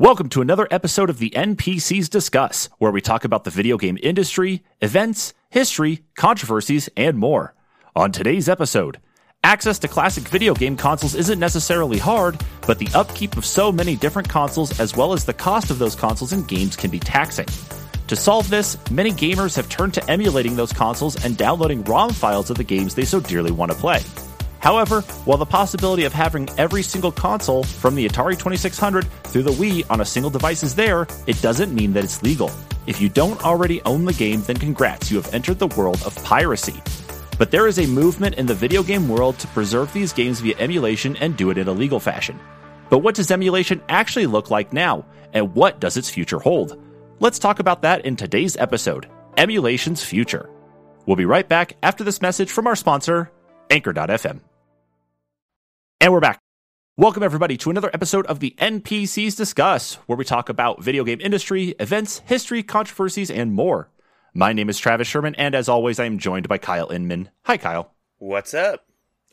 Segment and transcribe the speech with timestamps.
[0.00, 3.98] Welcome to another episode of the NPCs Discuss, where we talk about the video game
[4.00, 7.52] industry, events, history, controversies, and more.
[7.96, 9.00] On today's episode,
[9.42, 13.96] access to classic video game consoles isn't necessarily hard, but the upkeep of so many
[13.96, 17.48] different consoles as well as the cost of those consoles and games can be taxing.
[18.06, 22.50] To solve this, many gamers have turned to emulating those consoles and downloading ROM files
[22.50, 24.02] of the games they so dearly want to play.
[24.60, 29.50] However, while the possibility of having every single console from the Atari 2600 through the
[29.50, 32.50] Wii on a single device is there, it doesn't mean that it's legal.
[32.86, 36.22] If you don't already own the game, then congrats, you have entered the world of
[36.24, 36.82] piracy.
[37.38, 40.56] But there is a movement in the video game world to preserve these games via
[40.58, 42.40] emulation and do it in a legal fashion.
[42.90, 46.82] But what does emulation actually look like now, and what does its future hold?
[47.20, 50.50] Let's talk about that in today's episode Emulation's Future.
[51.06, 53.30] We'll be right back after this message from our sponsor,
[53.70, 54.40] Anchor.fm.
[56.00, 56.40] And we're back.
[56.96, 61.20] Welcome, everybody, to another episode of the NPCs Discuss, where we talk about video game
[61.20, 63.90] industry, events, history, controversies, and more.
[64.34, 67.30] My name is Travis Sherman, and as always, I am joined by Kyle Inman.
[67.44, 67.94] Hi, Kyle.
[68.18, 68.84] What's up?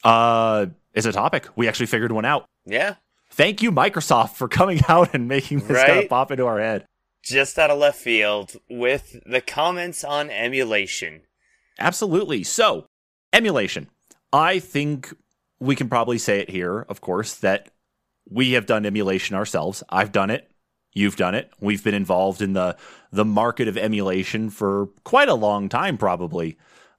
[0.04, 1.48] Uh, is a topic.
[1.56, 2.46] We actually figured one out.
[2.66, 2.96] Yeah.
[3.32, 5.88] Thank you, Microsoft, for coming out and making this Right?
[5.88, 6.86] kind of pop into our head.
[7.24, 11.22] Just out of left field with the comments on emulation.
[11.80, 12.44] Absolutely.
[12.44, 12.86] So,
[13.34, 13.90] emulation.
[14.32, 15.14] I think
[15.60, 17.70] we can probably say it here, of course, that
[18.30, 19.84] we have done emulation ourselves.
[19.90, 20.50] I've done it.
[20.94, 21.52] You've done it.
[21.60, 22.78] We've been involved in the
[23.12, 26.58] the market of emulation for quite a long time, probably.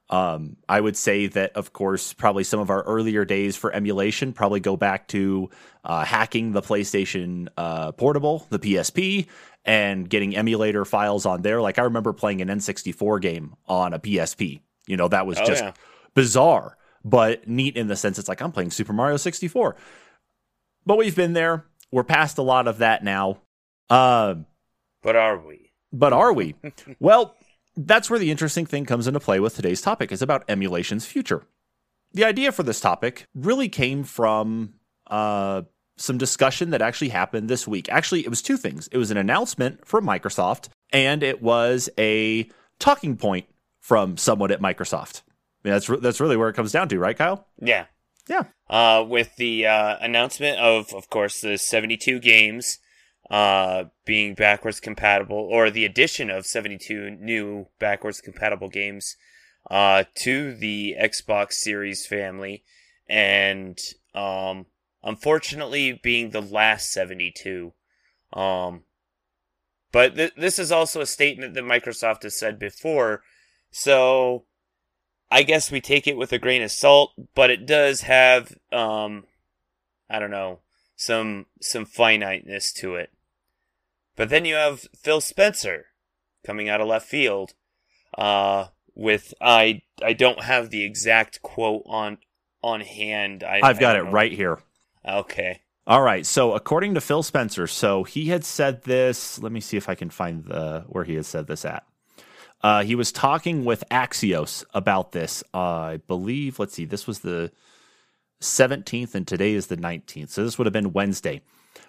[0.09, 4.31] Um, I would say that, of course, probably some of our earlier days for emulation
[4.31, 5.49] probably go back to
[5.83, 9.27] uh, hacking the PlayStation uh, Portable, the PSP,
[9.65, 11.61] and getting emulator files on there.
[11.61, 14.61] Like I remember playing an N64 game on a PSP.
[14.85, 15.73] You know, that was Oh, just yeah.
[16.13, 16.77] bizarre,
[17.09, 19.75] but neat in the sense it's like I'm playing Super Mario 64.
[20.85, 21.65] But we've been there.
[21.91, 23.39] We're past a lot of that now.
[23.89, 24.35] Uh,
[25.01, 25.71] But are we?
[25.93, 26.55] but are we?
[26.99, 27.35] well,
[27.75, 31.43] that's where the interesting thing comes into play with today's topic is about emulation's future.
[32.13, 34.73] The idea for this topic really came from
[35.07, 35.61] uh,
[35.97, 37.89] some discussion that actually happened this week.
[37.89, 38.87] Actually, it was two things.
[38.91, 42.49] It was an announcement from Microsoft, and it was a
[42.79, 43.45] talking point
[43.81, 45.21] from someone at Microsoft.
[45.63, 47.47] I mean, that's re- that's really where it comes down to, right, Kyle?
[47.59, 47.85] Yeah.
[48.27, 48.43] Yeah.
[48.69, 52.79] Uh, with the uh, announcement of, of course, the 72 games
[53.29, 59.17] uh, being backwards compatible, or the addition of 72 new backwards compatible games
[59.69, 62.63] uh, to the Xbox Series family,
[63.09, 63.77] and
[64.15, 64.65] um,
[65.03, 67.73] unfortunately being the last 72.
[68.33, 68.83] Um,
[69.91, 73.23] but th- this is also a statement that Microsoft has said before,
[73.71, 74.45] so
[75.29, 79.25] I guess we take it with a grain of salt, but it does have um
[80.09, 80.59] I don't know,
[80.95, 83.11] some some finiteness to it.
[84.15, 85.87] But then you have Phil Spencer
[86.45, 87.53] coming out of left field
[88.17, 92.17] uh with I I don't have the exact quote on
[92.63, 93.43] on hand.
[93.43, 94.11] I, I've got it know.
[94.11, 94.59] right here.
[95.07, 95.61] Okay.
[95.85, 96.25] All right.
[96.25, 99.39] So according to Phil Spencer, so he had said this.
[99.39, 101.85] Let me see if I can find the where he had said this at.
[102.61, 105.43] Uh, he was talking with Axios about this.
[105.53, 106.59] Uh, I believe.
[106.59, 106.85] Let's see.
[106.85, 107.51] This was the
[108.39, 110.31] seventeenth, and today is the nineteenth.
[110.31, 111.41] So this would have been Wednesday.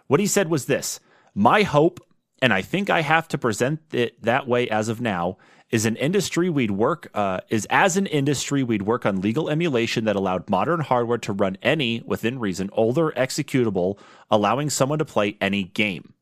[0.07, 1.01] What he said was this:
[1.35, 2.01] My hope,
[2.43, 5.39] and I think I have to present it that way as of now,
[5.71, 10.05] is an industry we'd work uh, is as an industry we'd work on legal emulation
[10.05, 13.99] that allowed modern hardware to run any within reason older executable,
[14.31, 16.15] allowing someone to play any game.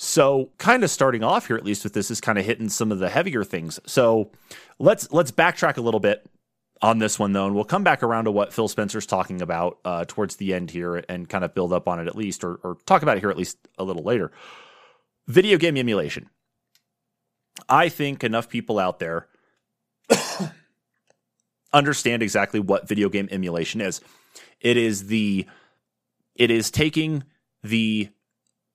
[0.00, 2.92] So, kind of starting off here, at least with this, is kind of hitting some
[2.92, 3.80] of the heavier things.
[3.84, 4.30] So,
[4.78, 6.24] let's let's backtrack a little bit
[6.80, 9.78] on this one though, and we'll come back around to what Phil Spencer's talking about
[9.84, 12.60] uh, towards the end here, and kind of build up on it at least, or,
[12.62, 14.30] or talk about it here at least a little later.
[15.26, 16.30] Video game emulation.
[17.68, 19.26] I think enough people out there
[21.72, 24.00] understand exactly what video game emulation is.
[24.60, 25.44] It is the
[26.36, 27.24] it is taking
[27.64, 28.10] the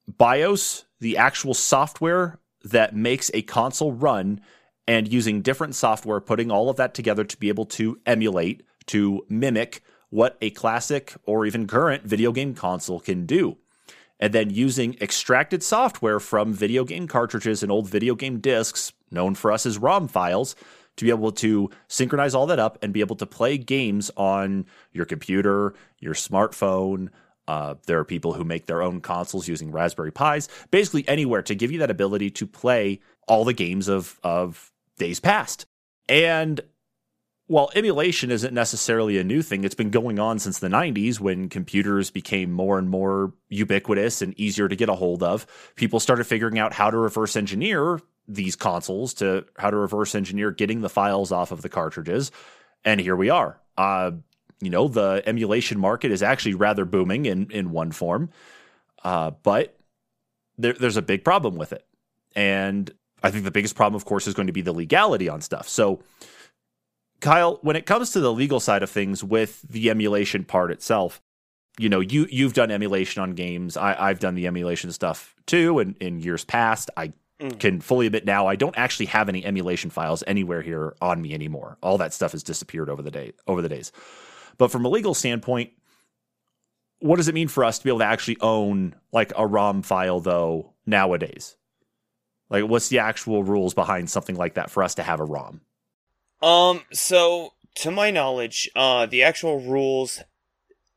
[0.07, 4.41] BIOS, the actual software that makes a console run,
[4.87, 9.25] and using different software, putting all of that together to be able to emulate, to
[9.29, 13.57] mimic what a classic or even current video game console can do.
[14.19, 19.35] And then using extracted software from video game cartridges and old video game discs, known
[19.35, 20.55] for us as ROM files,
[20.97, 24.65] to be able to synchronize all that up and be able to play games on
[24.91, 27.09] your computer, your smartphone,
[27.47, 31.55] uh, there are people who make their own consoles using Raspberry Pis, basically anywhere to
[31.55, 35.65] give you that ability to play all the games of of days past.
[36.07, 36.61] And
[37.47, 41.49] while emulation isn't necessarily a new thing, it's been going on since the 90s when
[41.49, 45.45] computers became more and more ubiquitous and easier to get a hold of.
[45.75, 50.51] People started figuring out how to reverse engineer these consoles to how to reverse engineer
[50.51, 52.31] getting the files off of the cartridges.
[52.85, 53.59] And here we are.
[53.77, 54.11] Uh,
[54.65, 58.29] you know, the emulation market is actually rather booming in, in one form,
[59.03, 59.77] uh, but
[60.57, 61.85] there, there's a big problem with it.
[62.35, 65.41] And I think the biggest problem, of course, is going to be the legality on
[65.41, 65.67] stuff.
[65.67, 66.01] So,
[67.21, 71.21] Kyle, when it comes to the legal side of things with the emulation part itself,
[71.79, 73.77] you know, you you've done emulation on games.
[73.77, 77.57] I, have done the emulation stuff too, and in years past, I mm.
[77.59, 81.33] can fully admit now I don't actually have any emulation files anywhere here on me
[81.33, 81.77] anymore.
[81.81, 83.91] All that stuff has disappeared over the day over the days.
[84.57, 85.71] But from a legal standpoint,
[86.99, 89.81] what does it mean for us to be able to actually own like a ROM
[89.81, 91.55] file though nowadays?
[92.49, 95.61] Like, what's the actual rules behind something like that for us to have a ROM?
[96.41, 100.21] Um, so to my knowledge, uh, the actual rules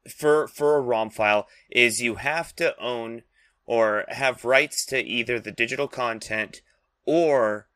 [0.08, 3.22] for for a ROM file is you have to own
[3.64, 6.60] or have rights to either the digital content
[7.04, 7.68] or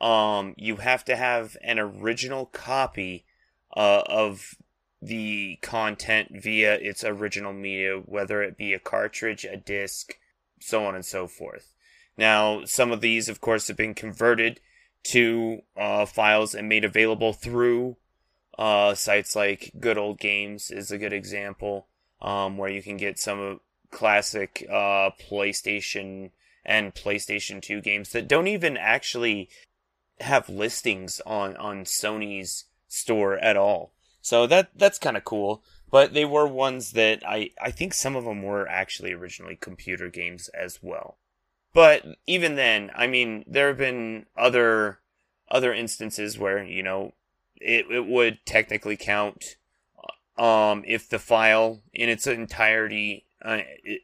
[0.00, 3.24] um, you have to have an original copy
[3.76, 4.56] uh, of
[5.00, 10.18] the content via its original media, whether it be a cartridge, a disc,
[10.60, 11.74] so on and so forth.
[12.16, 14.60] Now, some of these, of course, have been converted
[15.04, 17.96] to uh, files and made available through
[18.58, 21.86] uh, sites like Good Old Games is a good example,
[22.22, 23.60] um, where you can get some
[23.90, 26.30] classic uh, PlayStation
[26.64, 29.48] and PlayStation 2 games that don't even actually
[30.20, 33.92] have listings on, on Sony's store at all.
[34.26, 35.62] So that that's kind of cool.
[35.88, 40.08] But they were ones that I, I think some of them were actually originally computer
[40.08, 41.18] games as well.
[41.72, 44.98] But even then, I mean, there have been other
[45.48, 47.12] other instances where you know
[47.54, 49.58] it it would technically count
[50.36, 54.02] um, if the file in its entirety uh, it,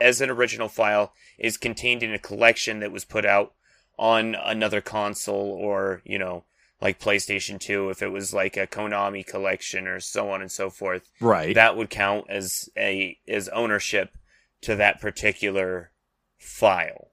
[0.00, 3.54] as an original file is contained in a collection that was put out
[3.98, 6.44] on another console or you know
[6.80, 10.70] like PlayStation 2 if it was like a Konami collection or so on and so
[10.70, 14.16] forth right that would count as a as ownership
[14.62, 15.90] to that particular
[16.38, 17.08] file.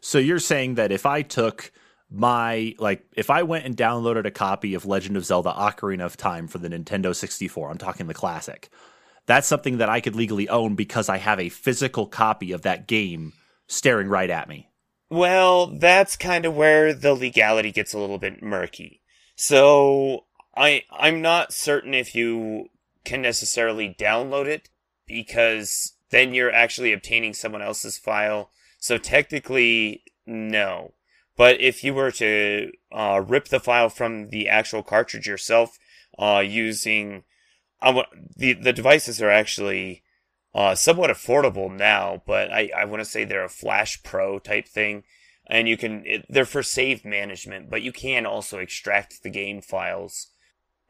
[0.00, 1.72] So you're saying that if I took
[2.10, 6.16] my like if I went and downloaded a copy of Legend of Zelda Ocarina of
[6.16, 8.70] Time for the Nintendo 64, I'm talking the classic.
[9.26, 12.86] That's something that I could legally own because I have a physical copy of that
[12.86, 13.34] game
[13.66, 14.67] staring right at me.
[15.10, 19.02] Well, that's kind of where the legality gets a little bit murky.
[19.36, 20.24] So,
[20.56, 22.68] I I'm not certain if you
[23.04, 24.68] can necessarily download it
[25.06, 30.94] because then you're actually obtaining someone else's file so technically, no.
[31.36, 35.78] But if you were to uh, rip the file from the actual cartridge yourself
[36.18, 37.24] uh, using
[37.80, 38.02] uh,
[38.36, 40.02] the the devices are actually
[40.54, 44.66] uh, somewhat affordable now, but I, I want to say they're a Flash Pro type
[44.66, 45.04] thing,
[45.46, 49.60] and you can it, they're for save management, but you can also extract the game
[49.60, 50.28] files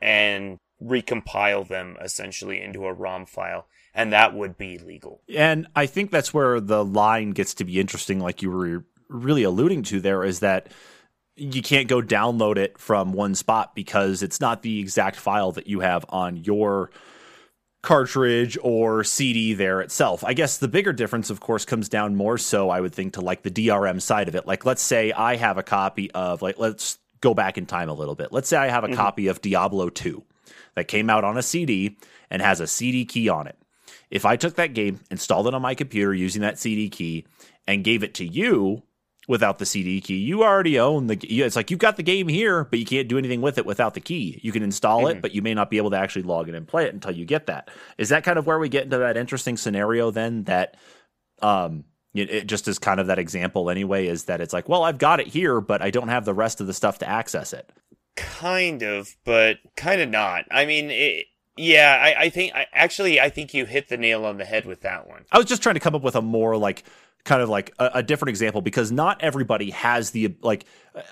[0.00, 3.66] and recompile them essentially into a ROM file
[3.99, 5.22] and that would be legal.
[5.34, 9.43] And I think that's where the line gets to be interesting, like you were really
[9.43, 10.69] alluding to there, is that
[11.34, 15.66] you can't go download it from one spot because it's not the exact file that
[15.66, 16.90] you have on your
[17.82, 20.25] cartridge or CD there itself.
[20.25, 23.20] I guess the bigger difference, of course, comes down more so, I would think, to
[23.20, 24.46] like the DRM side of it.
[24.46, 27.94] Like, let's say I have a copy of, like, let's go back in time a
[27.94, 28.32] little bit.
[28.32, 28.97] Let's say I have a mm-hmm.
[28.97, 30.23] copy of Diablo 2
[30.75, 31.97] that came out on a CD
[32.30, 33.56] and has a CD key on it.
[34.11, 37.26] If I took that game, installed it on my computer using that CD key,
[37.66, 38.82] and gave it to you
[39.28, 41.16] without the CD key, you already own the.
[41.16, 43.94] It's like you've got the game here, but you can't do anything with it without
[43.94, 44.40] the key.
[44.42, 45.18] You can install mm-hmm.
[45.18, 47.12] it, but you may not be able to actually log in and play it until
[47.12, 47.70] you get that.
[47.99, 50.44] Is that kind of where we get into that interesting scenario then?
[50.44, 50.76] That
[51.40, 54.08] um, it just is kind of that example anyway.
[54.08, 56.61] Is that it's like, well, I've got it here, but I don't have the rest
[56.61, 57.70] of the stuff to access it.
[58.16, 60.47] Kind of, but kind of not.
[60.50, 61.26] I mean, it,
[61.59, 64.67] yeah, I, I think I, actually I think you hit the nail on the head
[64.67, 65.25] with that one.
[65.33, 66.85] I was just trying to come up with a more like
[67.25, 70.65] kind of like a, a, different example because not everybody has the like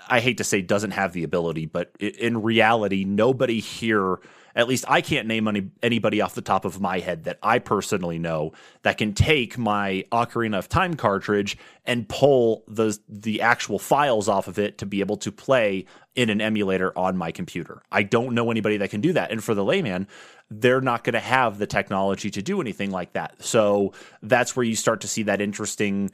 [0.08, 4.18] I hate to say doesn't have the ability, but in reality, nobody here
[4.56, 7.58] at least I can't name any, anybody off the top of my head that I
[7.58, 13.78] personally know that can take my Ocarina of Time cartridge and pull the the actual
[13.78, 15.84] files off of it to be able to play
[16.14, 17.82] in an emulator on my computer.
[17.92, 19.30] I don't know anybody that can do that.
[19.30, 20.08] And for the layman,
[20.50, 23.44] they're not going to have the technology to do anything like that.
[23.44, 26.10] So that's where you start to see that interesting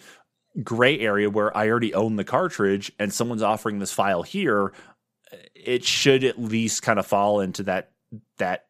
[0.62, 4.72] gray area where I already own the cartridge and someone's offering this file here
[5.54, 7.92] it should at least kind of fall into that
[8.38, 8.66] that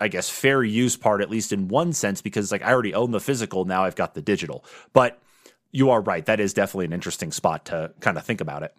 [0.00, 3.10] I guess fair use part at least in one sense because like I already own
[3.10, 4.64] the physical now I've got the digital.
[4.92, 5.20] But
[5.72, 8.74] you are right that is definitely an interesting spot to kind of think about it.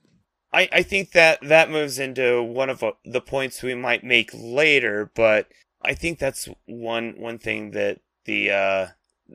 [0.52, 4.32] I, I think that that moves into one of uh, the points we might make
[4.34, 5.48] later but
[5.82, 8.88] I think that's one one thing that the uh,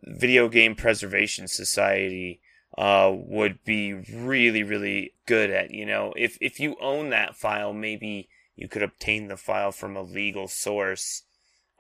[0.03, 2.41] video game preservation society
[2.77, 6.13] uh, would be really really good at you know?
[6.17, 10.49] If if you own that file maybe you could obtain the file from a legal
[10.49, 11.23] source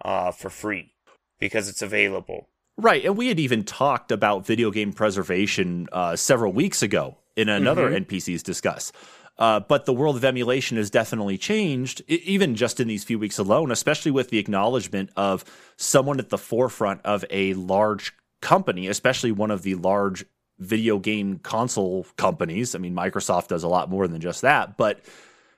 [0.04, 0.92] uh, for free
[1.38, 2.48] because it's available.
[2.76, 7.48] Right, and we had even talked about video game preservation uh, several weeks ago in
[7.48, 8.04] another mm-hmm.
[8.04, 8.92] NPCs discuss.
[9.36, 13.38] Uh, but the world of emulation has definitely changed, even just in these few weeks
[13.38, 15.44] alone, especially with the acknowledgement of
[15.76, 20.24] someone at the forefront of a large company, especially one of the large
[20.60, 22.76] video game console companies.
[22.76, 25.00] I mean, Microsoft does a lot more than just that, but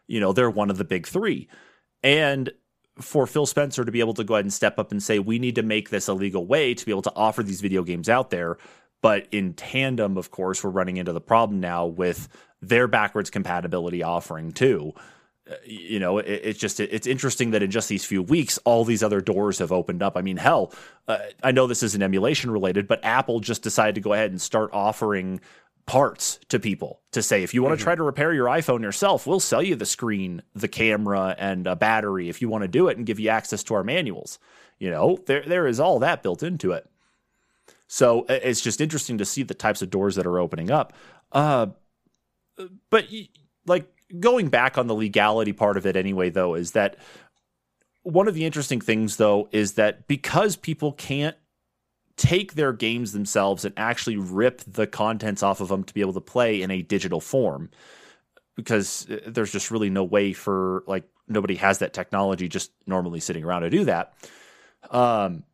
[0.07, 1.49] you know, they're one of the big three.
[2.03, 2.51] And
[3.01, 5.39] for Phil Spencer to be able to go ahead and step up and say, we
[5.39, 8.09] need to make this a legal way to be able to offer these video games
[8.09, 8.57] out there.
[9.03, 12.29] But in tandem, of course, we're running into the problem now with
[12.63, 14.95] their backwards compatibility offering too.
[15.49, 18.85] Uh, you know, it, it's just it's interesting that in just these few weeks, all
[18.85, 20.17] these other doors have opened up.
[20.17, 20.73] I mean, hell,
[21.07, 24.41] uh, I know this isn't emulation related, but Apple just decided to go ahead and
[24.41, 25.41] start offering
[25.87, 27.85] parts to people to say if you want to mm-hmm.
[27.85, 31.77] try to repair your iPhone yourself, we'll sell you the screen, the camera, and a
[31.77, 34.39] battery if you want to do it and give you access to our manuals.
[34.79, 36.89] You know, there there is all that built into it.
[37.89, 40.93] So it's just interesting to see the types of doors that are opening up.
[41.31, 41.69] Uh,
[42.91, 43.07] but
[43.65, 43.89] like
[44.19, 46.97] going back on the legality part of it anyway, though, is that
[48.03, 51.37] one of the interesting things though is that because people can't
[52.17, 56.15] take their games themselves and actually rip the contents off of them to be able
[56.15, 57.71] to play in a digital form
[58.55, 63.21] because uh, there's just really no way for like nobody has that technology just normally
[63.21, 64.15] sitting around to do that
[64.91, 65.45] um,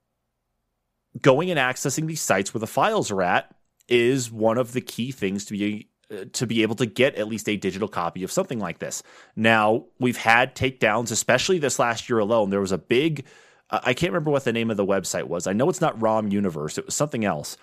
[1.20, 3.54] going and accessing these sites where the files are at
[3.88, 7.28] is one of the key things to be uh, to be able to get at
[7.28, 9.02] least a digital copy of something like this.
[9.34, 12.50] Now, we've had takedowns, especially this last year alone.
[12.50, 13.24] There was a big
[13.72, 15.46] I can't remember what the name of the website was.
[15.46, 16.76] I know it's not ROM Universe.
[16.78, 17.56] It was something else.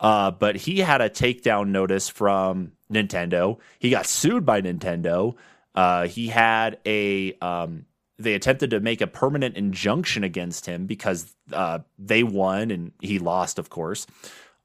[0.00, 3.58] Uh, but he had a takedown notice from Nintendo.
[3.78, 5.36] He got sued by Nintendo.
[5.74, 7.86] Uh, he had a um,
[8.18, 13.18] they attempted to make a permanent injunction against him because uh, they won and he
[13.18, 14.06] lost, of course.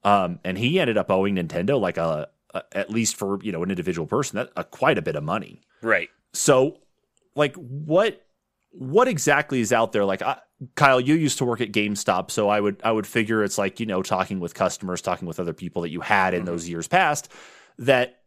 [0.03, 3.63] Um, and he ended up owing Nintendo like a, a, at least for you know
[3.63, 5.61] an individual person that a, quite a bit of money.
[5.81, 6.09] Right.
[6.33, 6.79] So,
[7.35, 8.26] like, what
[8.77, 10.05] what exactly is out there?
[10.05, 10.37] Like, I,
[10.75, 13.79] Kyle, you used to work at GameStop, so I would I would figure it's like
[13.79, 16.47] you know talking with customers, talking with other people that you had in mm-hmm.
[16.47, 17.31] those years past
[17.79, 18.21] that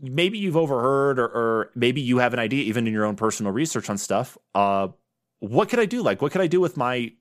[0.00, 3.52] maybe you've overheard or, or, maybe you have an idea even in your own personal
[3.52, 4.36] research on stuff.
[4.52, 4.88] Uh,
[5.38, 6.02] what could I do?
[6.02, 7.12] Like, what could I do with my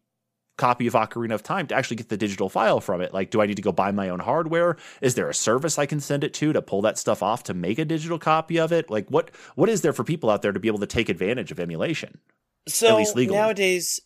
[0.58, 3.14] copy of Ocarina of Time to actually get the digital file from it?
[3.14, 4.78] Like, do I need to go buy my own hardware?
[5.02, 7.54] Is there a service I can send it to to pull that stuff off to
[7.54, 8.90] make a digital copy of it?
[8.90, 11.52] Like, what what is there for people out there to be able to take advantage
[11.52, 12.20] of emulation?
[12.68, 14.00] So nowadays,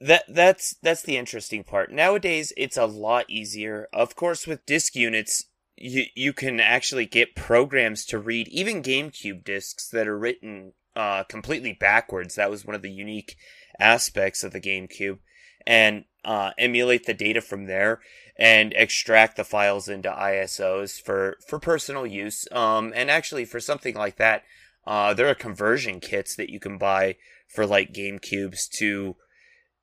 [0.00, 1.90] that that's that's the interesting part.
[1.90, 3.88] Nowadays, it's a lot easier.
[3.92, 5.44] Of course, with disk units,
[5.76, 11.24] you you can actually get programs to read even GameCube discs that are written uh,
[11.24, 12.34] completely backwards.
[12.34, 13.36] That was one of the unique
[13.78, 15.18] aspects of the GameCube,
[15.66, 18.00] and uh, emulate the data from there
[18.36, 22.46] and extract the files into ISOs for for personal use.
[22.52, 24.42] Um, and actually, for something like that,
[24.86, 27.16] uh, there are conversion kits that you can buy
[27.48, 29.16] for like GameCubes to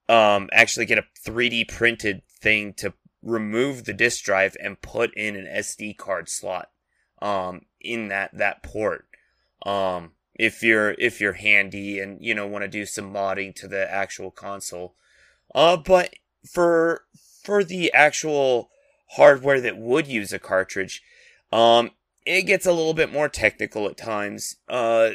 [0.08, 5.36] um, actually get a 3D printed thing to remove the disk drive and put in
[5.36, 6.70] an SD card slot
[7.20, 9.06] um, in that that port.
[9.66, 13.68] Um, if you're if you're handy and you know want to do some modding to
[13.68, 14.94] the actual console.
[15.54, 16.14] Uh, but
[16.50, 17.02] for
[17.42, 18.70] for the actual
[19.12, 21.02] hardware that would use a cartridge,
[21.52, 21.90] um,
[22.28, 24.56] it gets a little bit more technical at times.
[24.68, 25.12] Uh,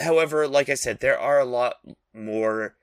[0.00, 1.74] however, like I said, there are a lot
[2.14, 2.74] more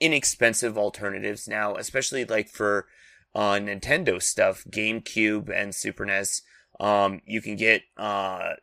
[0.00, 2.86] inexpensive alternatives now, especially like for
[3.32, 6.42] uh, Nintendo stuff, GameCube and Super NES.
[6.80, 8.54] Um, you can get uh,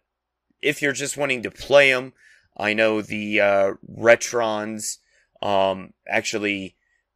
[0.61, 2.11] if you're just wanting to play them.
[2.57, 4.97] I know the uh, Retrons.
[5.41, 6.75] Um, actually,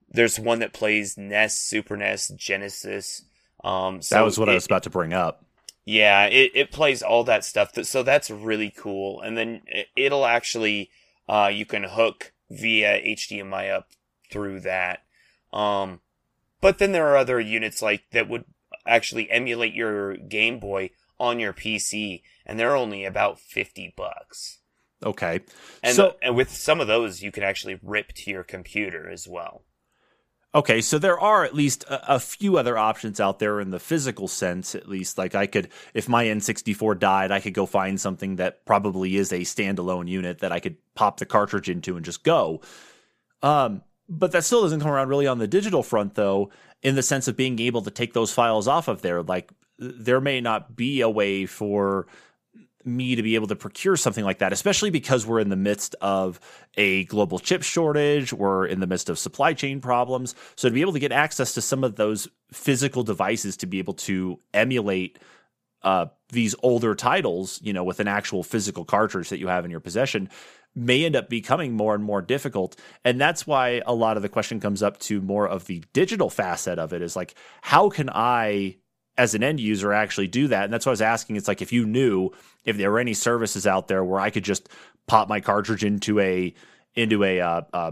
[0.10, 3.26] there's one that plays NES, Super NES, Genesis.
[3.66, 5.44] Um, so that was what it, I was about to bring up.
[5.88, 7.72] Yeah, it, it plays all that stuff.
[7.84, 9.22] So that's really cool.
[9.22, 9.62] And then
[9.96, 10.90] it'll actually,
[11.30, 13.88] uh, you can hook via HDMI up
[14.30, 15.04] through that.
[15.54, 16.02] Um,
[16.60, 18.44] but then there are other units like that would
[18.86, 20.90] actually emulate your Game Boy
[21.22, 24.60] on your PC, and they're only about 50 bucks.
[25.06, 25.40] Okay.
[25.82, 29.26] And, so, and with some of those, you can actually rip to your computer as
[29.26, 29.64] well.
[30.58, 33.80] Okay, so there are at least a, a, few other options out there in the
[33.80, 35.16] physical sense, at least.
[35.16, 39.32] Like I could, if my N64 died, I could go find something that probably is
[39.32, 42.62] a standalone unit that I could pop the cartridge into and just go.
[43.44, 46.50] Um, but that still doesn't come around really on the digital front, though,
[46.82, 49.22] in the sense of being able to take those files off of there.
[49.22, 52.08] Like there may not be a way for
[52.88, 55.96] me to be able to procure something like that, especially because we're in the midst
[56.02, 56.40] of
[56.76, 60.34] a global chip shortage, we're in the midst of supply chain problems.
[60.56, 63.80] So to be able to get access to some of those physical devices to be
[63.80, 65.20] able to emulate
[65.84, 69.72] uh, these older titles, you know, with an actual physical cartridge that you have in
[69.72, 70.30] your possession,
[70.76, 72.76] may end up becoming more and more difficult.
[73.04, 76.30] And that's why a lot of the question comes up to more of the digital
[76.30, 78.78] facet of it is like, how can I
[79.18, 80.66] as an end user actually do that.
[80.66, 81.36] And that's what I was asking.
[81.36, 82.32] It's like if you knew
[82.66, 84.70] if there were any services out there where I could just
[85.08, 86.54] pop my cartridge into a
[86.96, 87.92] into a uh, uh,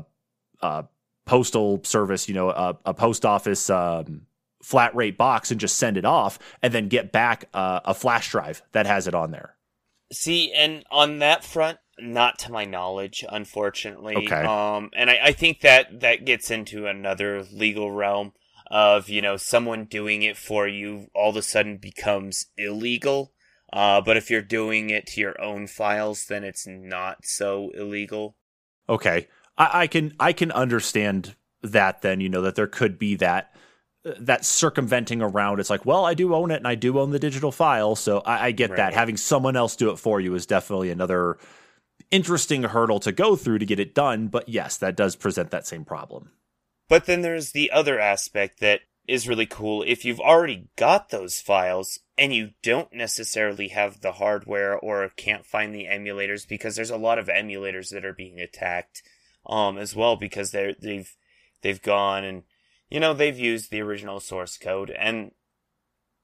[0.61, 0.83] uh,
[1.25, 4.21] postal service, you know, a, a post office um,
[4.61, 8.31] flat rate box, and just send it off, and then get back uh, a flash
[8.31, 9.55] drive that has it on there.
[10.11, 14.15] See, and on that front, not to my knowledge, unfortunately.
[14.17, 14.43] Okay.
[14.43, 18.33] Um, and I, I think that that gets into another legal realm
[18.67, 23.31] of you know someone doing it for you all of a sudden becomes illegal.
[23.73, 28.35] Uh, but if you're doing it to your own files, then it's not so illegal.
[28.87, 32.01] Okay, I, I can I can understand that.
[32.01, 33.53] Then you know that there could be that
[34.19, 35.59] that circumventing around.
[35.59, 38.19] It's like, well, I do own it and I do own the digital file, so
[38.19, 38.77] I, I get right.
[38.77, 38.93] that.
[38.93, 41.37] Having someone else do it for you is definitely another
[42.11, 44.27] interesting hurdle to go through to get it done.
[44.27, 46.31] But yes, that does present that same problem.
[46.87, 49.83] But then there's the other aspect that is really cool.
[49.83, 55.45] If you've already got those files and you don't necessarily have the hardware or can't
[55.45, 59.03] find the emulators, because there's a lot of emulators that are being attacked,
[59.45, 61.15] um, as well, because they're, they've,
[61.61, 62.43] they've gone and,
[62.89, 65.31] you know, they've used the original source code and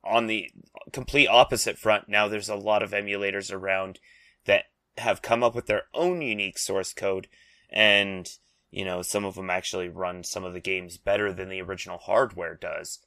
[0.04, 0.50] on the
[0.92, 4.00] complete opposite front, now there's a lot of emulators around
[4.46, 4.66] that
[4.98, 7.28] have come up with their own unique source code
[7.70, 8.38] and
[8.72, 11.98] you know, some of them actually run some of the games better than the original
[11.98, 13.00] hardware does.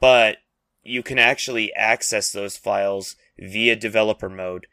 [0.00, 0.38] But
[0.82, 4.66] you can actually access those files via developer mode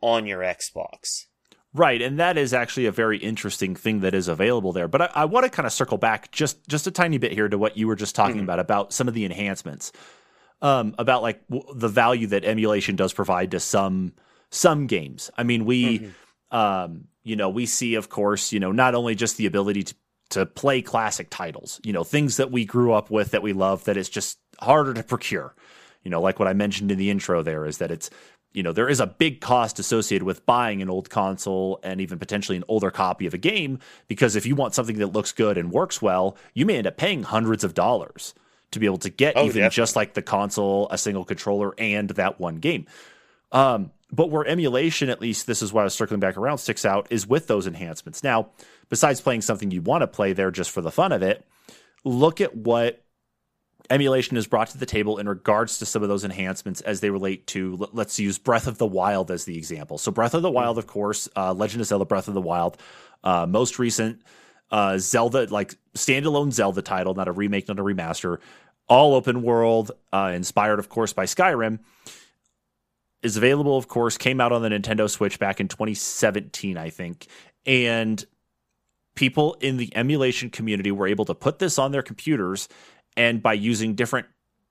[0.00, 1.26] on your Xbox.
[1.74, 4.88] Right, and that is actually a very interesting thing that is available there.
[4.88, 7.48] But I, I want to kind of circle back just just a tiny bit here
[7.48, 8.44] to what you were just talking mm-hmm.
[8.44, 9.90] about about some of the enhancements,
[10.60, 14.12] um, about like w- the value that emulation does provide to some
[14.50, 15.30] some games.
[15.38, 16.10] I mean, we mm-hmm.
[16.52, 19.94] Um, you know, we see, of course, you know, not only just the ability to
[20.30, 23.84] to play classic titles, you know, things that we grew up with that we love
[23.84, 25.54] that it's just harder to procure.
[26.04, 28.08] You know, like what I mentioned in the intro there is that it's
[28.54, 32.18] you know, there is a big cost associated with buying an old console and even
[32.18, 35.56] potentially an older copy of a game because if you want something that looks good
[35.56, 38.34] and works well, you may end up paying hundreds of dollars
[38.70, 39.74] to be able to get oh, even definitely.
[39.74, 42.86] just like the console, a single controller, and that one game.
[43.52, 46.84] Um, but where emulation, at least this is why I was circling back around, sticks
[46.84, 48.22] out is with those enhancements.
[48.22, 48.50] Now,
[48.90, 51.46] besides playing something you want to play there just for the fun of it,
[52.04, 53.02] look at what
[53.90, 57.10] emulation has brought to the table in regards to some of those enhancements as they
[57.10, 60.50] relate to let's use breath of the wild as the example so breath of the
[60.50, 62.76] wild of course uh, legend of zelda breath of the wild
[63.24, 64.22] uh, most recent
[64.70, 68.38] uh, zelda like standalone zelda title not a remake not a remaster
[68.88, 71.80] all open world uh, inspired of course by skyrim
[73.22, 77.26] is available, of course, came out on the Nintendo Switch back in 2017, I think.
[77.64, 78.24] And
[79.14, 82.68] people in the emulation community were able to put this on their computers
[83.16, 84.26] and by using different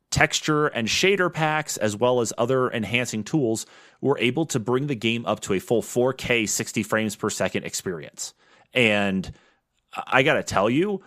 [0.09, 3.65] texture and shader packs as well as other enhancing tools
[4.01, 7.63] were able to bring the game up to a full 4K 60 frames per second
[7.63, 8.33] experience.
[8.73, 9.31] And
[10.07, 11.01] I got to tell you,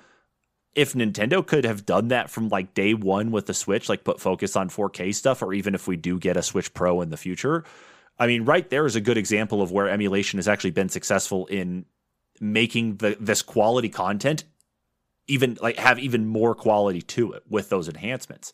[0.75, 4.21] if Nintendo could have done that from like day one with the Switch, like put
[4.21, 7.17] focus on 4K stuff, or even if we do get a Switch Pro in the
[7.17, 7.65] future,
[8.19, 11.47] I mean, right there is a good example of where emulation has actually been successful
[11.47, 11.85] in
[12.41, 14.45] making the this quality content
[15.27, 18.53] even like have even more quality to it with those enhancements.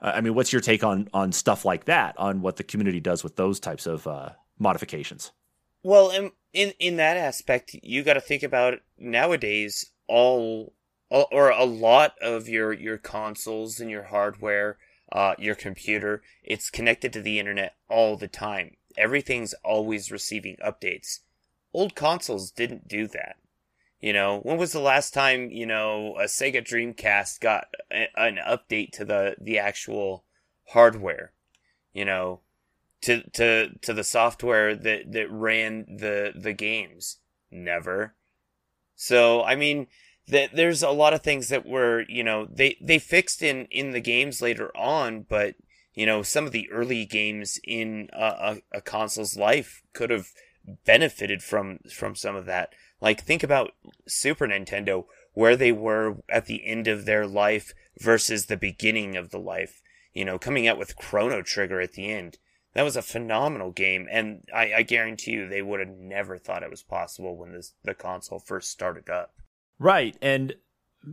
[0.00, 2.14] Uh, I mean, what's your take on on stuff like that?
[2.18, 5.32] On what the community does with those types of uh, modifications?
[5.82, 9.90] Well, in in, in that aspect, you got to think about nowadays.
[10.08, 10.72] All
[11.10, 14.78] or a lot of your your consoles and your hardware,
[15.12, 18.76] uh, your computer, it's connected to the internet all the time.
[18.96, 21.20] Everything's always receiving updates.
[21.72, 23.36] Old consoles didn't do that.
[24.00, 28.36] You know, when was the last time you know a Sega Dreamcast got a, an
[28.36, 30.24] update to the the actual
[30.68, 31.32] hardware?
[31.92, 32.40] You know,
[33.02, 37.18] to to to the software that that ran the the games?
[37.50, 38.14] Never.
[38.96, 39.86] So I mean,
[40.28, 43.92] that there's a lot of things that were you know they they fixed in in
[43.92, 45.54] the games later on, but
[45.94, 48.24] you know some of the early games in a,
[48.72, 50.28] a, a console's life could have
[50.84, 52.70] benefited from from some of that.
[53.00, 53.72] Like think about
[54.08, 59.30] Super Nintendo, where they were at the end of their life versus the beginning of
[59.30, 59.80] the life.
[60.12, 62.38] You know, coming out with Chrono Trigger at the end.
[62.74, 66.62] That was a phenomenal game, and I, I guarantee you they would have never thought
[66.62, 69.32] it was possible when this, the console first started up.
[69.78, 70.54] Right, and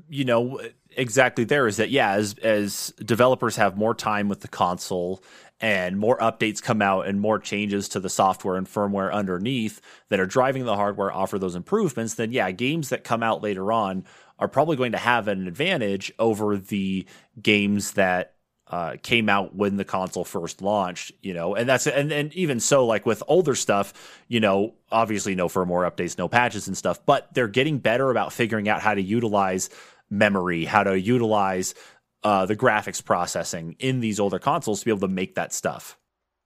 [0.10, 0.60] you know
[0.96, 5.24] exactly there is that yeah as as developers have more time with the console
[5.60, 10.20] and more updates come out and more changes to the software and firmware underneath that
[10.20, 14.04] are driving the hardware offer those improvements then yeah games that come out later on
[14.40, 17.06] are probably going to have an advantage over the
[17.42, 18.33] games that
[18.74, 22.60] uh, came out when the console first launched, you know, and that's and and even
[22.60, 23.94] so, like with older stuff,
[24.28, 28.34] you know, obviously no firmware updates, no patches and stuff, but they're getting better about
[28.34, 29.70] figuring out how to utilize
[30.10, 31.76] memory, how to utilize
[32.24, 35.96] uh, the graphics processing in these older consoles to be able to make that stuff.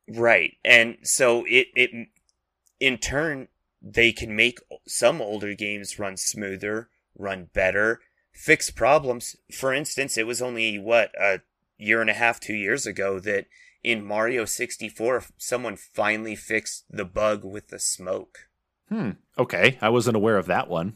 [0.10, 2.10] Right, and so it it
[2.82, 3.48] in turn
[3.82, 8.02] they can make some older games run smoother, run better,
[8.34, 9.38] fix problems.
[9.50, 11.40] For instance, it was only what a
[11.78, 13.46] year and a half, two years ago that
[13.84, 18.50] in Mario 64, someone finally fixed the bug with the smoke.
[18.90, 19.12] Hmm.
[19.38, 19.78] Okay.
[19.82, 20.96] I wasn't aware of that one.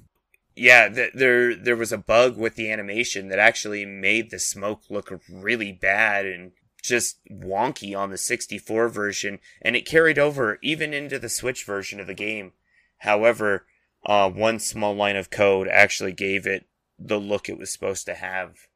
[0.55, 4.83] Yeah, th- there there was a bug with the animation that actually made the smoke
[4.89, 6.51] look really bad and
[6.83, 11.99] just wonky on the 64 version, and it carried over even into the Switch version
[11.99, 12.51] of the game.
[12.99, 13.65] However,
[14.05, 16.65] uh, one small line of code actually gave it
[16.99, 18.67] the look it was supposed to have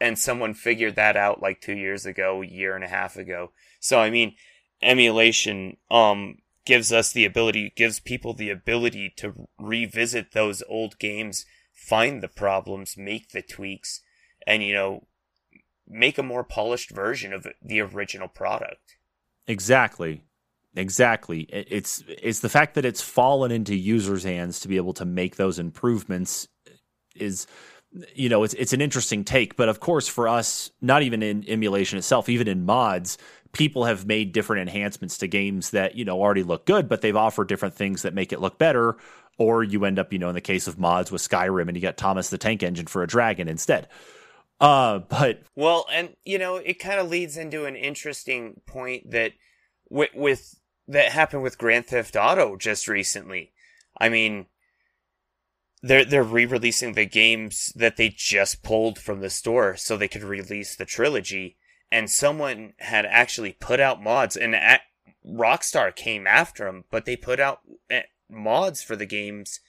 [0.00, 3.52] and someone figured that out like two years ago, year and a half ago.
[3.80, 4.34] So I mean,
[4.82, 11.44] emulation um gives us the ability, gives people the ability to revisit those old games,
[11.72, 14.02] find the problems, make the tweaks,
[14.46, 15.06] and you know,
[15.88, 18.96] make a more polished version of the original product.
[19.46, 20.22] Exactly.
[20.76, 21.40] Exactly.
[21.50, 25.34] It's it's the fact that it's fallen into users' hands to be able to make
[25.34, 26.46] those improvements
[27.16, 27.46] is
[28.14, 31.44] you know, it's it's an interesting take, but of course, for us, not even in
[31.48, 33.18] emulation itself, even in mods,
[33.52, 37.16] people have made different enhancements to games that you know already look good, but they've
[37.16, 38.96] offered different things that make it look better.
[39.38, 41.80] Or you end up, you know, in the case of mods with Skyrim, and you
[41.80, 43.88] got Thomas the Tank Engine for a dragon instead.
[44.60, 49.32] Uh, but well, and you know, it kind of leads into an interesting point that
[49.88, 53.52] with, with that happened with Grand Theft Auto just recently.
[53.98, 54.46] I mean,
[55.82, 60.22] they're they're re-releasing the games that they just pulled from the store so they could
[60.22, 61.56] release the trilogy.
[61.92, 64.82] And someone had actually put out mods and at,
[65.26, 69.60] Rockstar came after them but they put out eh, mods for the games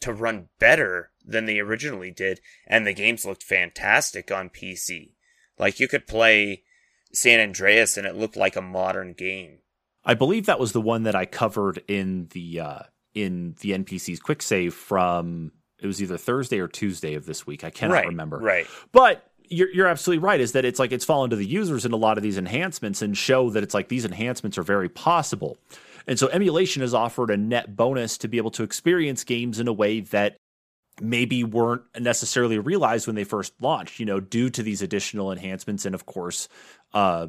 [0.00, 5.14] to run better than they originally did and the games looked fantastic on PC
[5.58, 6.62] like you could play
[7.12, 9.58] San Andreas and it looked like a modern game.
[10.04, 12.78] I believe that was the one that I covered in the uh
[13.14, 17.64] in the NPC's quick save from it was either Thursday or Tuesday of this week.
[17.64, 18.38] I cannot right, remember.
[18.38, 18.66] Right.
[18.92, 20.40] But you're, you're absolutely right.
[20.40, 23.02] Is that it's like it's fallen to the users in a lot of these enhancements
[23.02, 25.58] and show that it's like these enhancements are very possible.
[26.06, 29.68] And so emulation has offered a net bonus to be able to experience games in
[29.68, 30.36] a way that
[31.00, 35.86] maybe weren't necessarily realized when they first launched, you know, due to these additional enhancements
[35.86, 36.48] and of course,
[36.94, 37.28] uh,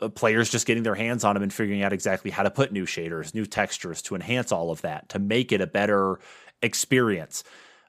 [0.00, 2.72] uh players just getting their hands on them and figuring out exactly how to put
[2.72, 6.18] new shaders, new textures to enhance all of that, to make it a better
[6.62, 7.44] experience.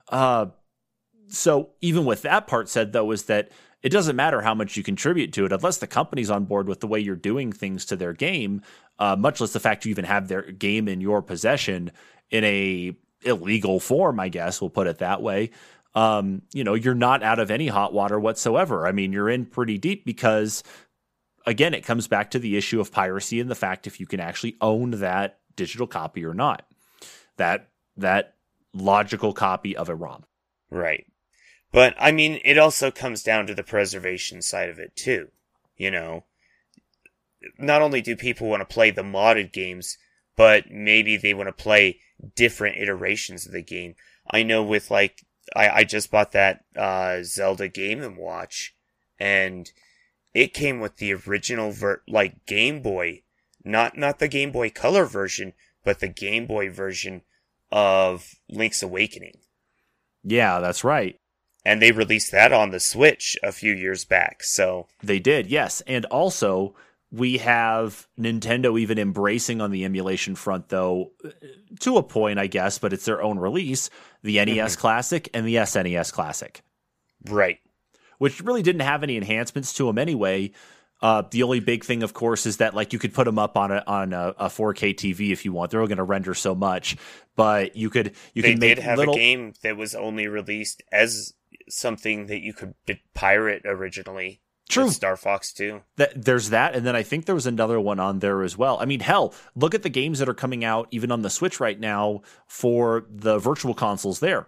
[0.10, 0.48] Uh,
[1.28, 3.52] so even with that part said, though, is that
[3.84, 6.80] it doesn't matter how much you contribute to it unless the company's on board with
[6.80, 8.62] the way you're doing things to their game.
[9.00, 11.92] Uh, much less the fact you even have their game in your possession
[12.32, 15.52] in a illegal form, I guess we'll put it that way.
[15.94, 18.88] Um, you know, you're not out of any hot water whatsoever.
[18.88, 20.64] I mean, you're in pretty deep because,
[21.46, 24.20] again, it comes back to the issue of piracy and the fact if you can
[24.20, 26.66] actually own that digital copy or not.
[27.38, 28.36] That that
[28.78, 30.26] logical copy of a ROM.
[30.70, 31.06] Right.
[31.72, 35.30] But I mean, it also comes down to the preservation side of it too.
[35.76, 36.24] You know,
[37.58, 39.98] not only do people want to play the modded games,
[40.36, 42.00] but maybe they want to play
[42.36, 43.96] different iterations of the game.
[44.30, 48.76] I know with like, I, I just bought that uh, Zelda Game and Watch,
[49.20, 49.72] and
[50.34, 53.24] it came with the original ver- like Game Boy,
[53.64, 57.22] not not the Game Boy Color version, but the Game Boy version
[57.72, 59.40] of Link's Awakening.
[60.24, 61.20] Yeah, that's right.
[61.66, 64.44] And they released that on the Switch a few years back.
[64.44, 65.82] So they did, yes.
[65.88, 66.76] And also,
[67.10, 71.12] We have Nintendo even embracing on the emulation front, though,
[71.80, 73.90] to a point, I guess, but it's their own release
[74.24, 74.82] the NES mm-hmm.
[74.82, 76.62] Classic and the SNES Classic.
[77.26, 77.60] Right.
[78.18, 80.52] Which really didn't have any enhancements to them anyway.
[81.02, 83.58] Uh, the only big thing, of course, is that like you could put them up
[83.58, 85.72] on a on a, a 4K TV if you want.
[85.72, 86.98] They're going to render so much,
[87.36, 89.14] but you could you they can make did have little...
[89.14, 91.34] a game that was only released as
[91.70, 92.74] something that you could
[93.14, 94.42] pirate originally.
[94.70, 94.90] True.
[94.90, 95.82] Star Fox 2.
[95.96, 98.78] That there's that, and then I think there was another one on there as well.
[98.82, 101.60] I mean, hell, look at the games that are coming out even on the Switch
[101.62, 104.20] right now for the virtual consoles.
[104.20, 104.48] There,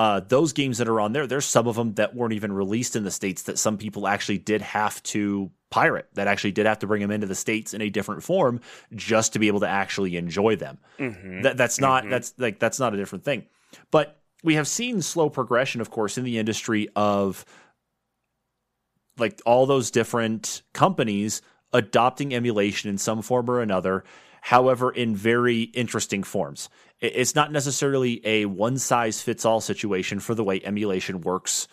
[0.00, 2.96] uh, those games that are on there, there's some of them that weren't even released
[2.96, 6.08] in the states that some people actually did have to pirate.
[6.14, 8.62] That actually did have to bring them into the states in a different form
[8.94, 10.78] just to be able to actually enjoy them.
[10.98, 11.42] Mm-hmm.
[11.42, 12.12] That, that's not mm-hmm.
[12.12, 13.44] that's like that's not a different thing,
[13.90, 17.44] but we have seen slow progression, of course, in the industry of
[19.18, 21.42] like all those different companies
[21.74, 24.04] adopting emulation in some form or another,
[24.40, 26.70] however, in very interesting forms.
[27.00, 31.66] It's not necessarily a one size fits all situation for the way emulation works,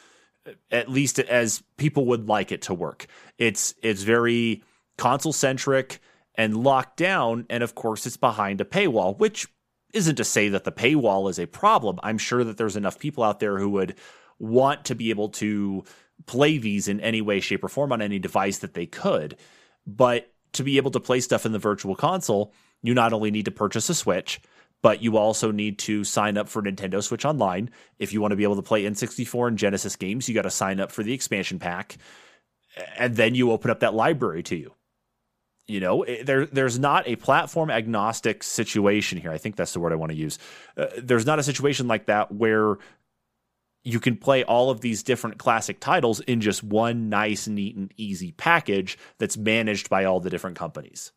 [0.71, 3.07] at least as people would like it to work.
[3.37, 4.63] It's it's very
[4.97, 5.99] console centric
[6.35, 9.47] and locked down, and of course, it's behind a paywall, which
[9.93, 11.99] isn't to say that the paywall is a problem.
[12.03, 13.95] I'm sure that there's enough people out there who would
[14.39, 15.83] want to be able to
[16.25, 19.37] play these in any way, shape, or form on any device that they could.
[19.85, 23.45] But to be able to play stuff in the virtual console, you not only need
[23.45, 24.39] to purchase a Switch,
[24.81, 27.69] but you also need to sign up for Nintendo Switch Online.
[27.99, 30.51] If you want to be able to play N64 and Genesis games, you got to
[30.51, 31.97] sign up for the expansion pack.
[32.97, 34.73] And then you open up that library to you.
[35.67, 39.31] You know, there there's not a platform agnostic situation here.
[39.31, 40.39] I think that's the word I want to use.
[40.77, 42.77] Uh, there's not a situation like that where
[43.83, 47.93] you can play all of these different classic titles in just one nice, neat, and
[47.97, 51.11] easy package that's managed by all the different companies.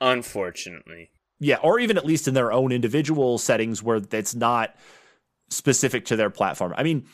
[0.00, 1.10] Unfortunately.
[1.40, 4.74] Yeah, or even at least in their own individual settings where it's not
[5.50, 6.74] specific to their platform.
[6.76, 7.06] I mean,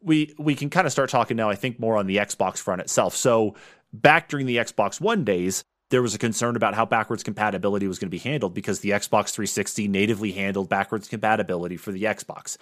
[0.00, 2.80] we we can kind of start talking now, I think, more on the Xbox front
[2.80, 3.14] itself.
[3.14, 3.54] So
[3.92, 7.98] back during the Xbox One days, there was a concern about how backwards compatibility was
[7.98, 12.56] going to be handled because the Xbox 360 natively handled backwards compatibility for the Xbox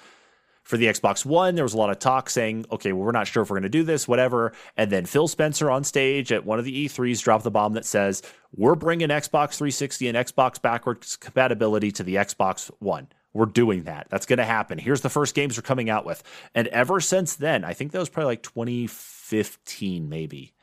[0.64, 3.26] for the Xbox One, there was a lot of talk saying, okay, well, we're not
[3.26, 4.52] sure if we're going to do this, whatever.
[4.76, 7.84] And then Phil Spencer on stage at one of the E3s dropped the bomb that
[7.84, 8.22] says,
[8.56, 13.08] we're bringing Xbox 360 and Xbox backwards compatibility to the Xbox One.
[13.34, 14.06] We're doing that.
[14.08, 14.78] That's going to happen.
[14.78, 16.22] Here's the first games we're coming out with.
[16.54, 20.54] And ever since then, I think that was probably like 2015, maybe.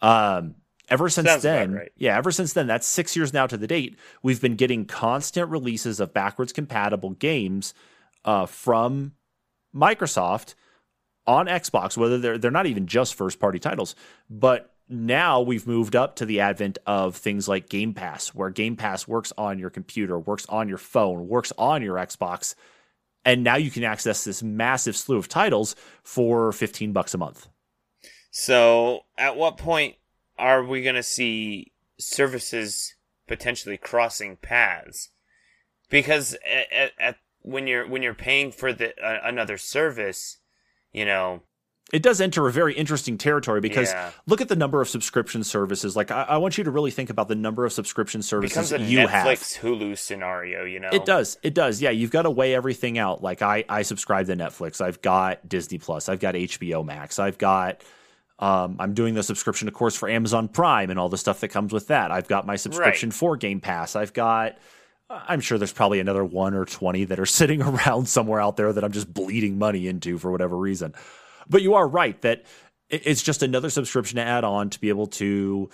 [0.00, 0.54] Um,
[0.88, 1.92] ever since Sounds then, right.
[1.96, 3.98] yeah, ever since then, that's six years now to the date.
[4.22, 7.74] We've been getting constant releases of backwards compatible games
[8.24, 9.12] uh, from
[9.74, 10.54] Microsoft
[11.26, 13.94] on Xbox, whether they're they're not even just first party titles,
[14.28, 18.76] but now we've moved up to the advent of things like Game Pass, where Game
[18.76, 22.54] Pass works on your computer, works on your phone, works on your Xbox,
[23.24, 27.48] and now you can access this massive slew of titles for 15 bucks a month.
[28.30, 29.94] So, at what point
[30.38, 32.94] are we going to see services
[33.26, 35.10] potentially crossing paths?
[35.88, 40.38] Because at, at, when you're when you're paying for the uh, another service,
[40.92, 41.42] you know,
[41.92, 44.10] it does enter a very interesting territory because yeah.
[44.26, 45.94] look at the number of subscription services.
[45.94, 48.98] Like I, I, want you to really think about the number of subscription services you
[49.00, 49.62] Netflix, have.
[49.62, 50.88] Hulu scenario, you know.
[50.90, 51.38] It does.
[51.42, 51.82] It does.
[51.82, 53.22] Yeah, you've got to weigh everything out.
[53.22, 54.80] Like I, I subscribe to Netflix.
[54.80, 56.08] I've got Disney Plus.
[56.08, 57.18] I've got HBO Max.
[57.18, 57.82] I've got.
[58.40, 61.48] Um, I'm doing the subscription, of course, for Amazon Prime and all the stuff that
[61.48, 62.10] comes with that.
[62.10, 63.14] I've got my subscription right.
[63.16, 63.94] for Game Pass.
[63.94, 64.58] I've got
[65.10, 68.72] I'm sure there's probably another one or 20 that are sitting around somewhere out there
[68.72, 70.94] that I'm just bleeding money into for whatever reason.
[71.48, 72.44] But you are right that
[72.88, 75.70] it's just another subscription to add on to be able to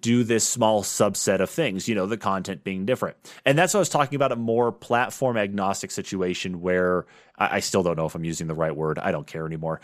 [0.00, 3.16] do this small subset of things, you know, the content being different.
[3.44, 7.04] And that's what I was talking about a more platform agnostic situation where
[7.36, 8.98] I, still don't know if I'm using the right word.
[8.98, 9.82] I don't care anymore.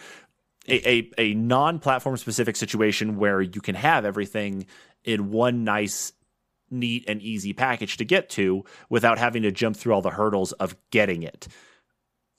[0.68, 4.66] A, a, a non platform specific situation where you can have everything
[5.04, 6.12] in one nice
[6.70, 10.52] neat and easy package to get to without having to jump through all the hurdles
[10.52, 11.48] of getting it.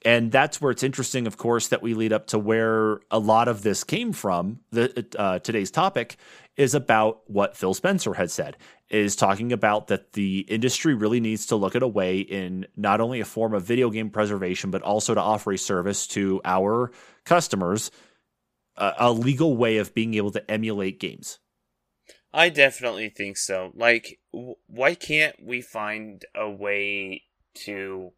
[0.03, 3.47] And that's where it's interesting, of course, that we lead up to where a lot
[3.47, 4.61] of this came from.
[4.71, 6.17] The, uh, today's topic
[6.57, 8.57] is about what Phil Spencer had said,
[8.89, 12.99] is talking about that the industry really needs to look at a way in not
[12.99, 16.91] only a form of video game preservation, but also to offer a service to our
[17.23, 17.91] customers,
[18.75, 21.37] a legal way of being able to emulate games.
[22.33, 23.71] I definitely think so.
[23.75, 27.23] Like, why can't we find a way
[27.65, 28.11] to.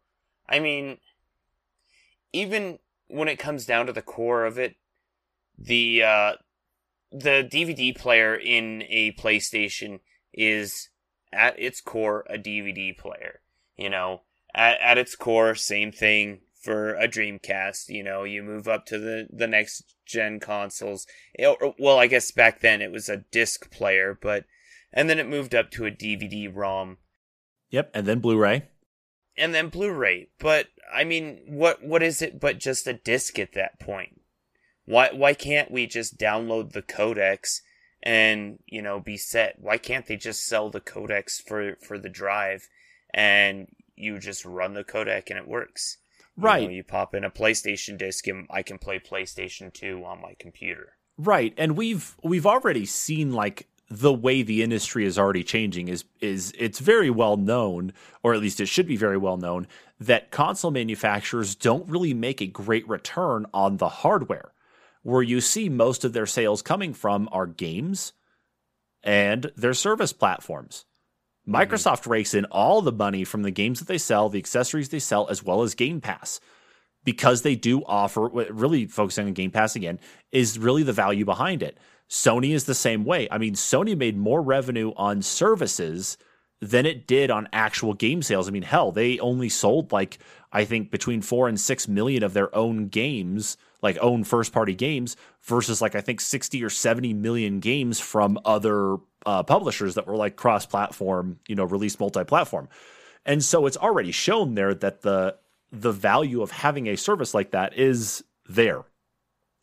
[0.48, 0.98] I mean,
[2.32, 4.76] even when it comes down to the core of it,
[5.58, 6.32] the uh,
[7.10, 10.00] the DVD player in a PlayStation
[10.32, 10.90] is
[11.32, 13.40] at its core a DVD player.
[13.76, 14.22] You know,
[14.54, 17.88] at, at its core, same thing for a Dreamcast.
[17.88, 21.06] You know, you move up to the, the next gen consoles.
[21.34, 24.44] It, well, I guess back then it was a disc player, but,
[24.94, 26.96] and then it moved up to a DVD ROM.
[27.70, 28.68] Yep, and then Blu ray.
[29.36, 30.28] And then Blu ray.
[30.38, 34.22] But, I mean, what what is it but just a disc at that point?
[34.86, 37.60] Why why can't we just download the codecs
[38.02, 39.56] and you know be set?
[39.58, 42.68] Why can't they just sell the codecs for for the drive
[43.12, 45.98] and you just run the codec and it works?
[46.36, 46.62] Right.
[46.62, 50.20] You, know, you pop in a PlayStation disc and I can play PlayStation 2 on
[50.20, 50.94] my computer.
[51.16, 51.54] Right.
[51.56, 56.52] And we've we've already seen like the way the industry is already changing is is
[56.58, 57.92] it's very well known
[58.22, 59.66] or at least it should be very well known
[60.00, 64.52] that console manufacturers don't really make a great return on the hardware
[65.02, 68.14] where you see most of their sales coming from are games
[69.04, 70.86] and their service platforms.
[71.46, 71.54] Mm-hmm.
[71.54, 72.10] Microsoft mm-hmm.
[72.10, 75.28] rakes in all the money from the games that they sell, the accessories they sell,
[75.28, 76.40] as well as Game Pass.
[77.04, 80.00] Because they do offer, really focusing on Game Pass again,
[80.32, 81.76] is really the value behind it.
[82.08, 83.28] Sony is the same way.
[83.30, 86.16] I mean, Sony made more revenue on services
[86.60, 88.48] than it did on actual game sales.
[88.48, 90.18] I mean, hell, they only sold like,
[90.52, 94.74] I think, between four and six million of their own games like own first party
[94.74, 100.06] games versus like I think 60 or 70 million games from other uh, publishers that
[100.06, 102.68] were like cross platform, you know, released multi platform.
[103.26, 105.36] And so it's already shown there that the
[105.70, 108.84] the value of having a service like that is there.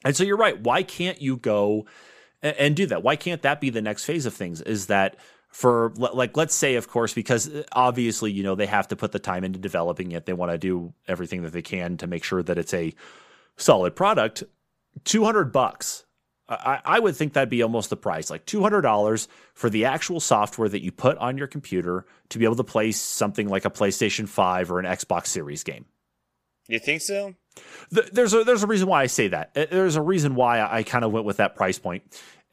[0.06, 0.60] And so you're right.
[0.60, 1.88] Why can't you go
[2.42, 3.04] and, and do that?
[3.04, 4.62] Why can't that be the next phase of things?
[4.62, 5.18] Is that
[5.50, 9.12] for like let's say of course because uh, obviously you know they have to put
[9.12, 12.24] the time into developing it they want to do everything that they can to make
[12.24, 12.94] sure that it's a
[13.58, 14.44] solid product,
[15.06, 16.06] 200 bucks.
[16.50, 20.68] I, I would think that'd be almost the price, like $200 for the actual software
[20.68, 24.28] that you put on your computer to be able to play something like a PlayStation
[24.28, 25.86] 5 or an Xbox Series game.
[26.68, 27.36] You think so?
[27.90, 29.52] There's a there's a reason why I say that.
[29.56, 32.04] Uh, there's a reason why I kind of went with that price point.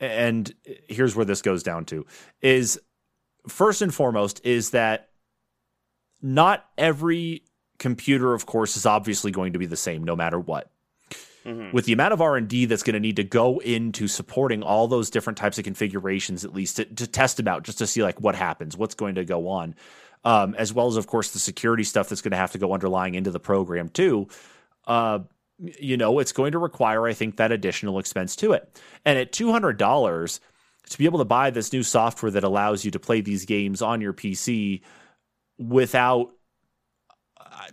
[0.01, 0.53] And
[0.89, 2.07] here's where this goes down to
[2.41, 2.81] is
[3.49, 5.09] first and foremost is that
[6.21, 7.45] not every
[7.79, 10.71] computer of course is obviously going to be the same no matter what.
[11.45, 11.73] Mm-hmm.
[11.73, 14.63] With the amount of R and D that's going to need to go into supporting
[14.63, 17.87] all those different types of configurations, at least to, to test them out, just to
[17.87, 19.75] see like what happens, what's going to go on,
[20.25, 22.73] um, as well as of course the security stuff that's going to have to go
[22.75, 24.29] underlying into the program too.
[24.89, 25.21] Uh,
[25.61, 28.81] you know, it's going to require, I think, that additional expense to it.
[29.05, 30.41] And at two hundred dollars
[30.89, 33.83] to be able to buy this new software that allows you to play these games
[33.83, 34.81] on your PC
[35.59, 36.33] without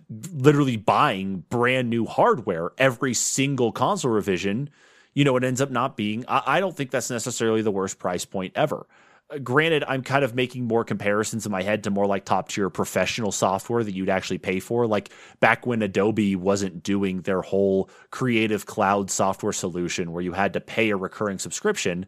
[0.09, 4.69] literally buying brand new hardware every single console revision,
[5.13, 6.25] you know, it ends up not being.
[6.27, 8.85] I, I don't think that's necessarily the worst price point ever.
[9.29, 12.49] Uh, granted, I'm kind of making more comparisons in my head to more like top
[12.49, 14.85] tier professional software that you'd actually pay for.
[14.87, 15.09] Like
[15.39, 20.61] back when Adobe wasn't doing their whole creative cloud software solution where you had to
[20.61, 22.05] pay a recurring subscription.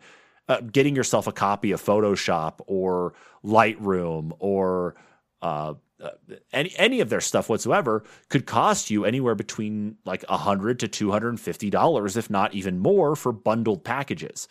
[0.50, 4.96] Uh, getting yourself a copy of Photoshop or Lightroom or
[5.42, 6.10] uh, uh,
[6.54, 10.88] any any of their stuff whatsoever could cost you anywhere between like a hundred to
[10.88, 14.48] two hundred and fifty dollars, if not even more, for bundled packages.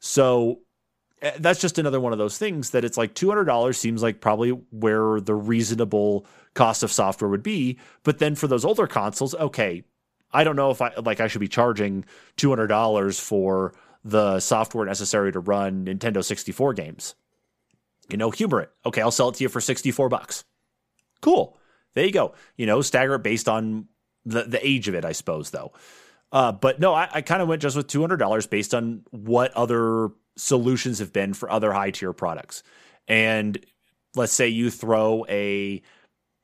[0.00, 0.60] So
[1.38, 4.20] that's just another one of those things that it's like two hundred dollars seems like
[4.20, 7.78] probably where the reasonable cost of software would be.
[8.02, 9.84] But then for those older consoles, okay,
[10.32, 12.04] I don't know if I like I should be charging
[12.36, 17.14] two hundred dollars for the software necessary to run Nintendo sixty four games.
[18.08, 18.70] You know, humor it.
[18.86, 20.44] Okay, I'll sell it to you for sixty four bucks.
[21.20, 21.56] Cool.
[21.94, 22.34] There you go.
[22.56, 23.88] You know, stagger it based on
[24.24, 25.72] the the age of it, I suppose, though.
[26.30, 29.02] Uh, but no, I, I kind of went just with two hundred dollars based on
[29.10, 32.62] what other solutions have been for other high tier products.
[33.06, 33.58] And
[34.14, 35.82] let's say you throw a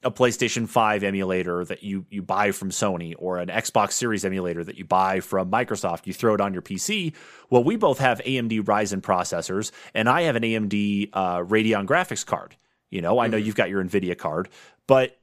[0.02, 4.62] a PlayStation 5 emulator that you you buy from Sony or an Xbox Series emulator
[4.62, 7.14] that you buy from Microsoft, you throw it on your PC.
[7.48, 12.24] Well, we both have AMD Ryzen processors, and I have an AMD uh, Radeon graphics
[12.24, 12.56] card.
[12.90, 13.46] You know, I know mm-hmm.
[13.46, 14.50] you've got your NVIDIA card,
[14.86, 15.18] but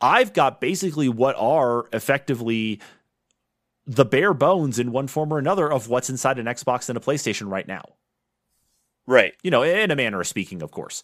[0.00, 2.80] I've got basically what are effectively
[3.86, 7.00] the bare bones in one form or another of what's inside an Xbox and a
[7.00, 7.84] PlayStation right now.
[9.06, 9.34] Right.
[9.42, 11.02] You know, in a manner of speaking, of course.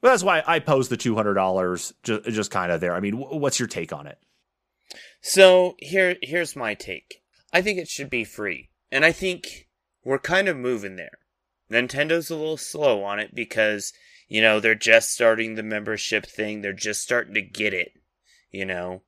[0.00, 2.94] But that's why I posed the $200 just, just kind of there.
[2.94, 4.18] I mean, what's your take on it?
[5.20, 7.22] So here, here's my take.
[7.52, 8.70] I think it should be free.
[8.92, 9.68] And I think
[10.04, 11.18] we're kind of moving there.
[11.70, 13.92] Nintendo's a little slow on it because
[14.28, 16.60] you know, they're just starting the membership thing.
[16.60, 17.92] They're just starting to get it,
[18.50, 19.02] you know.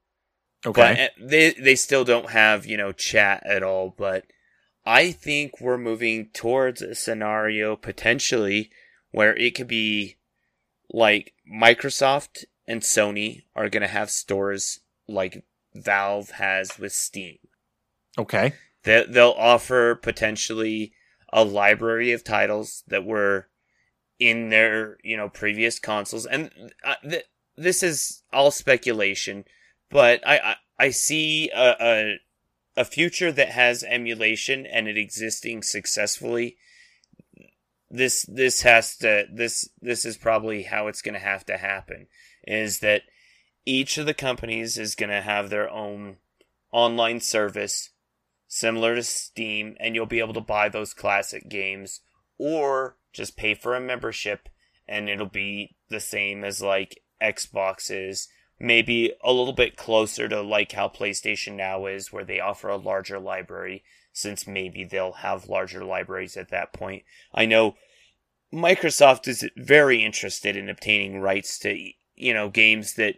[0.66, 0.80] Okay.
[0.80, 4.24] But eh, they they still don't have, you know, chat at all, but
[4.90, 8.70] I think we're moving towards a scenario potentially
[9.12, 10.16] where it could be
[10.92, 17.38] like Microsoft and Sony are going to have stores like Valve has with Steam.
[18.18, 18.54] Okay.
[18.82, 20.92] They, they'll offer potentially
[21.32, 23.46] a library of titles that were
[24.18, 26.26] in their, you know, previous consoles.
[26.26, 26.50] And
[26.84, 27.26] uh, th-
[27.56, 29.44] this is all speculation,
[29.88, 32.16] but I, I, I see a, a,
[32.80, 36.56] a future that has emulation and it existing successfully
[37.90, 42.06] this this has to this this is probably how it's going to have to happen
[42.46, 43.02] is that
[43.66, 46.16] each of the companies is going to have their own
[46.72, 47.90] online service
[48.48, 52.00] similar to Steam and you'll be able to buy those classic games
[52.38, 54.48] or just pay for a membership
[54.88, 58.28] and it'll be the same as like Xbox is
[58.60, 62.76] maybe a little bit closer to like how PlayStation now is where they offer a
[62.76, 63.82] larger library
[64.12, 67.02] since maybe they'll have larger libraries at that point.
[67.34, 67.76] I know
[68.52, 73.16] Microsoft is very interested in obtaining rights to, you know, games that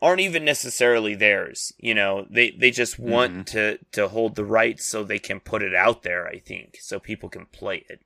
[0.00, 1.72] aren't even necessarily theirs.
[1.78, 3.42] You know, they, they just want mm-hmm.
[3.42, 6.98] to, to hold the rights so they can put it out there, I think, so
[6.98, 8.00] people can play it.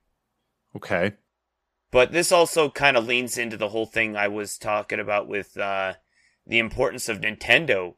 [0.75, 1.13] Okay.
[1.91, 5.55] But this also kind of leans into the whole thing I was talking about with
[5.55, 5.93] uh,
[6.45, 7.95] the importance of Nintendo,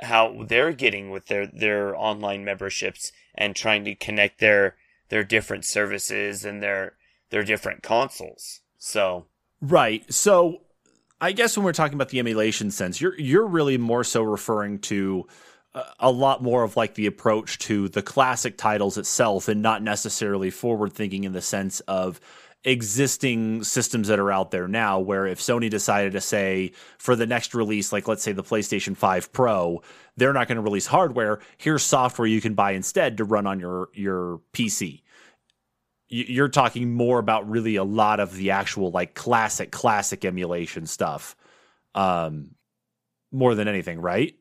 [0.00, 4.76] how they're getting with their, their online memberships and trying to connect their
[5.08, 6.94] their different services and their
[7.30, 8.60] their different consoles.
[8.78, 9.26] So
[9.60, 10.10] right.
[10.12, 10.62] So
[11.20, 14.80] I guess when we're talking about the emulation sense, you're you're really more so referring
[14.80, 15.26] to
[15.74, 19.82] uh, a lot more of like the approach to the classic titles itself and not
[19.82, 22.20] necessarily forward thinking in the sense of
[22.68, 27.26] existing systems that are out there now where if Sony decided to say for the
[27.26, 29.82] next release like let's say the PlayStation 5 Pro
[30.16, 31.38] they're not going to release hardware.
[31.56, 35.02] Here's software you can buy instead to run on your your PC
[36.10, 41.36] you're talking more about really a lot of the actual like classic classic emulation stuff
[41.94, 42.50] um
[43.30, 44.34] more than anything right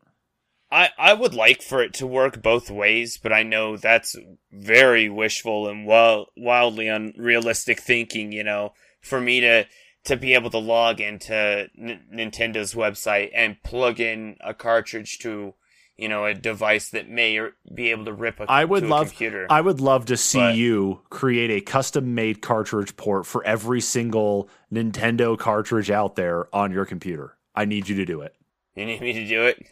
[0.70, 4.18] I, I would like for it to work both ways, but I know that's
[4.52, 9.66] very wishful and well, wildly unrealistic thinking, you know, for me to,
[10.06, 15.54] to be able to log into N- Nintendo's website and plug in a cartridge to,
[15.96, 17.40] you know, a device that may
[17.74, 19.48] be able to rip a, I would love, computer.
[19.50, 23.80] I would love to see but, you create a custom made cartridge port for every
[23.80, 27.38] single Nintendo cartridge out there on your computer.
[27.56, 28.36] I need you to do it.
[28.76, 29.66] You need me to do it?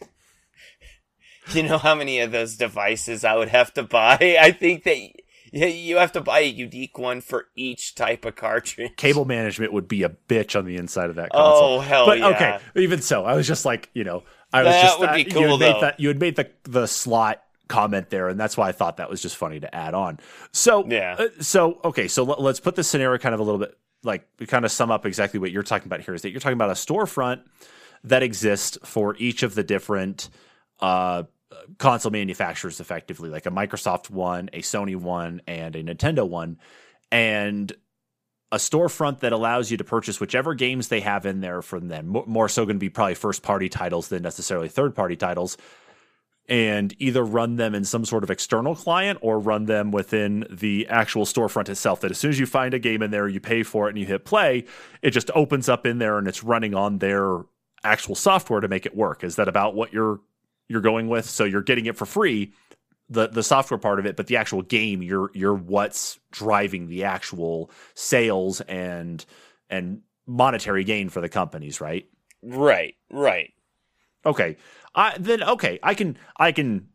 [1.52, 4.18] you know how many of those devices I would have to buy?
[4.40, 4.98] I think that
[5.52, 8.96] you have to buy a unique one for each type of cartridge.
[8.96, 11.78] Cable management would be a bitch on the inside of that console.
[11.78, 12.06] Oh hell yeah.
[12.06, 12.26] but, yeah!
[12.28, 15.26] Okay, even so, I was just like, you know, I was that just would be
[15.30, 15.72] uh, cool you had though.
[15.72, 18.98] Made that, you had made the the slot comment there, and that's why I thought
[18.98, 20.18] that was just funny to add on.
[20.52, 23.60] So yeah, uh, so okay, so let, let's put the scenario kind of a little
[23.60, 26.14] bit like we kind of sum up exactly what you're talking about here.
[26.14, 27.42] Is that you're talking about a storefront
[28.04, 30.28] that exists for each of the different
[30.80, 31.24] uh,
[31.78, 36.58] console manufacturers effectively, like a Microsoft one, a Sony one, and a Nintendo one,
[37.10, 37.72] and
[38.52, 42.06] a storefront that allows you to purchase whichever games they have in there from them.
[42.26, 45.56] More so going to be probably first party titles than necessarily third party titles.
[46.48, 50.86] And either run them in some sort of external client or run them within the
[50.88, 52.00] actual storefront itself.
[52.00, 53.98] That as soon as you find a game in there, you pay for it and
[53.98, 54.64] you hit play,
[55.02, 57.40] it just opens up in there and it's running on their
[57.82, 59.24] actual software to make it work.
[59.24, 60.20] Is that about what you're
[60.68, 61.28] you're going with.
[61.28, 62.52] So you're getting it for free,
[63.08, 67.04] the the software part of it, but the actual game, you're you're what's driving the
[67.04, 69.24] actual sales and
[69.70, 72.08] and monetary gain for the companies, right?
[72.42, 73.52] Right, right.
[74.24, 74.56] Okay.
[74.94, 76.88] I then okay, I can I can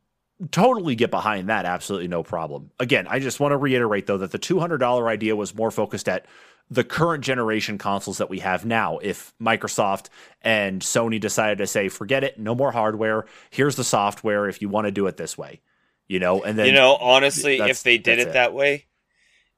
[0.49, 2.72] totally get behind that absolutely no problem.
[2.80, 6.26] Again, I just want to reiterate though that the $200 idea was more focused at
[6.72, 8.97] the current generation consoles that we have now.
[8.99, 10.07] If Microsoft
[10.41, 14.69] and Sony decided to say, forget it, no more hardware, here's the software if you
[14.69, 15.59] want to do it this way.
[16.07, 18.86] You know, and then You know, honestly, if they did it, it that way,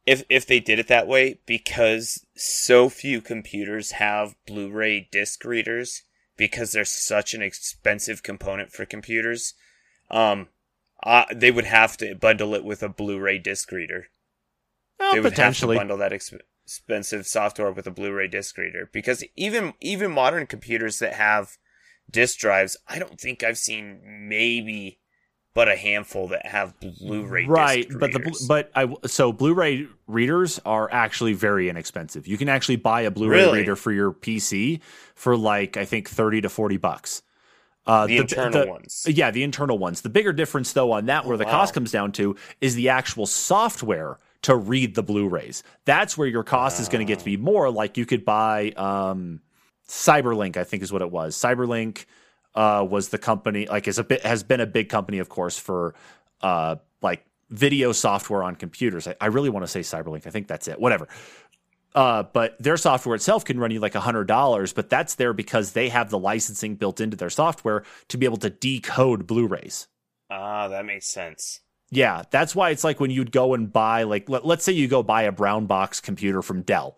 [0.06, 6.04] if if they did it that way, because so few computers have Blu-ray disc readers,
[6.36, 9.54] because they're such an expensive component for computers,
[10.12, 10.48] um,
[11.04, 14.08] uh, they would have to bundle it with a Blu-ray disc reader.
[15.00, 15.76] Well, they would potentially.
[15.76, 16.42] have to bundle that exp-
[16.74, 21.58] expensive software with a Blu-ray disc reader because even even modern computers that have
[22.10, 25.00] disk drives, I don't think I've seen maybe
[25.54, 30.92] but a handful that have Blu-ray right, but the but I so Blu-ray readers are
[30.92, 32.28] actually very inexpensive.
[32.28, 33.60] You can actually buy a Blu-ray really?
[33.60, 34.82] reader for your PC
[35.14, 37.22] for like I think thirty to forty bucks.
[37.86, 39.06] Uh, the, the, internal the, ones.
[39.08, 40.02] Yeah, the internal ones.
[40.02, 41.52] The bigger difference, though, on that, where oh, the wow.
[41.52, 45.64] cost comes down to, is the actual software to read the Blu-rays.
[45.86, 47.70] That's where your cost is going to get to be more.
[47.72, 49.42] Like you could buy um,
[49.88, 51.36] Cyberlink, I think is what it was.
[51.36, 52.06] Cyberlink
[52.56, 55.58] uh, was the company, like is a bit has been a big company, of course,
[55.58, 55.96] for
[56.42, 59.08] uh, like video software on computers.
[59.08, 60.28] I, I really want to say Cyberlink.
[60.28, 60.80] I think that's it.
[60.80, 61.08] Whatever.
[61.96, 65.74] Uh, but their software itself can run you like hundred dollars, but that's there because
[65.74, 69.88] they have the licensing built into their software to be able to decode Blu-rays.
[70.30, 71.60] Ah, that makes sense.
[71.94, 74.88] Yeah, that's why it's like when you'd go and buy like let, us say you
[74.88, 76.98] go buy a brown box computer from Dell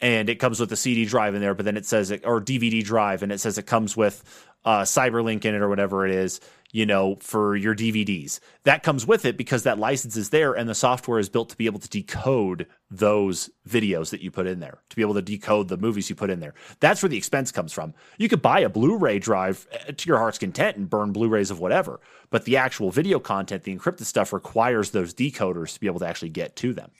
[0.00, 2.40] and it comes with a CD drive in there, but then it says it or
[2.40, 4.24] DVD drive and it says it comes with
[4.64, 6.40] uh, Cyberlink in it or whatever it is,
[6.72, 8.40] you know, for your DVDs.
[8.64, 11.56] That comes with it because that license is there and the software is built to
[11.56, 15.22] be able to decode those videos that you put in there, to be able to
[15.22, 16.54] decode the movies you put in there.
[16.80, 17.94] That's where the expense comes from.
[18.18, 21.28] You could buy a Blu ray drive uh, to your heart's content and burn Blu
[21.28, 25.80] rays of whatever, but the actual video content, the encrypted stuff, requires those decoders to
[25.80, 26.90] be able to actually get to them.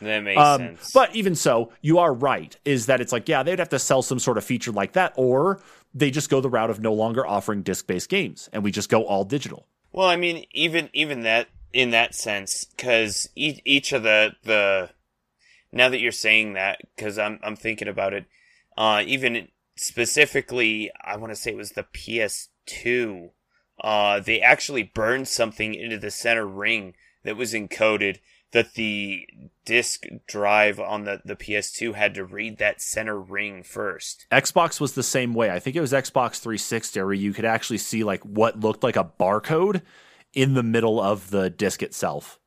[0.00, 0.92] That makes um, sense.
[0.92, 4.00] But even so, you are right, is that it's like, yeah, they'd have to sell
[4.00, 5.60] some sort of feature like that, or
[5.94, 8.88] they just go the route of no longer offering disc based games and we just
[8.88, 9.66] go all digital.
[9.92, 14.90] Well, I mean, even even that in that sense, because each, each of the the
[15.72, 18.26] now that you're saying that, because I'm I'm thinking about it,
[18.76, 23.30] uh, even specifically, I want to say it was the PS2.
[23.82, 26.94] Uh, they actually burned something into the center ring
[27.24, 28.18] that was encoded
[28.52, 29.26] that the
[29.64, 34.26] disk drive on the, the PS2 had to read that center ring first.
[34.32, 35.50] Xbox was the same way.
[35.50, 38.96] I think it was Xbox 360 where you could actually see like what looked like
[38.96, 39.82] a barcode
[40.32, 42.39] in the middle of the disc itself.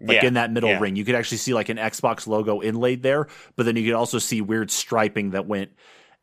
[0.00, 0.78] Like yeah, in that middle yeah.
[0.78, 3.94] ring, you could actually see like an Xbox logo inlaid there, but then you could
[3.94, 5.70] also see weird striping that went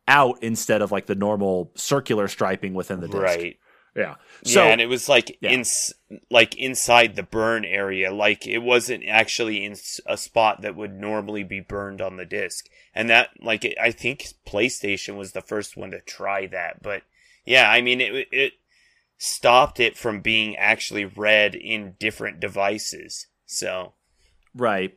[0.06, 3.22] out instead of like the normal circular striping within the disc.
[3.22, 3.58] Right.
[3.96, 4.16] Yeah.
[4.44, 5.50] So, yeah, and it was like yeah.
[5.50, 5.64] in
[6.30, 11.44] like inside the burn area, like it wasn't actually in a spot that would normally
[11.44, 12.66] be burned on the disc.
[12.94, 17.02] And that like I think PlayStation was the first one to try that, but
[17.44, 18.52] yeah, I mean it it
[19.16, 23.28] stopped it from being actually read in different devices.
[23.46, 23.92] So
[24.54, 24.96] Right.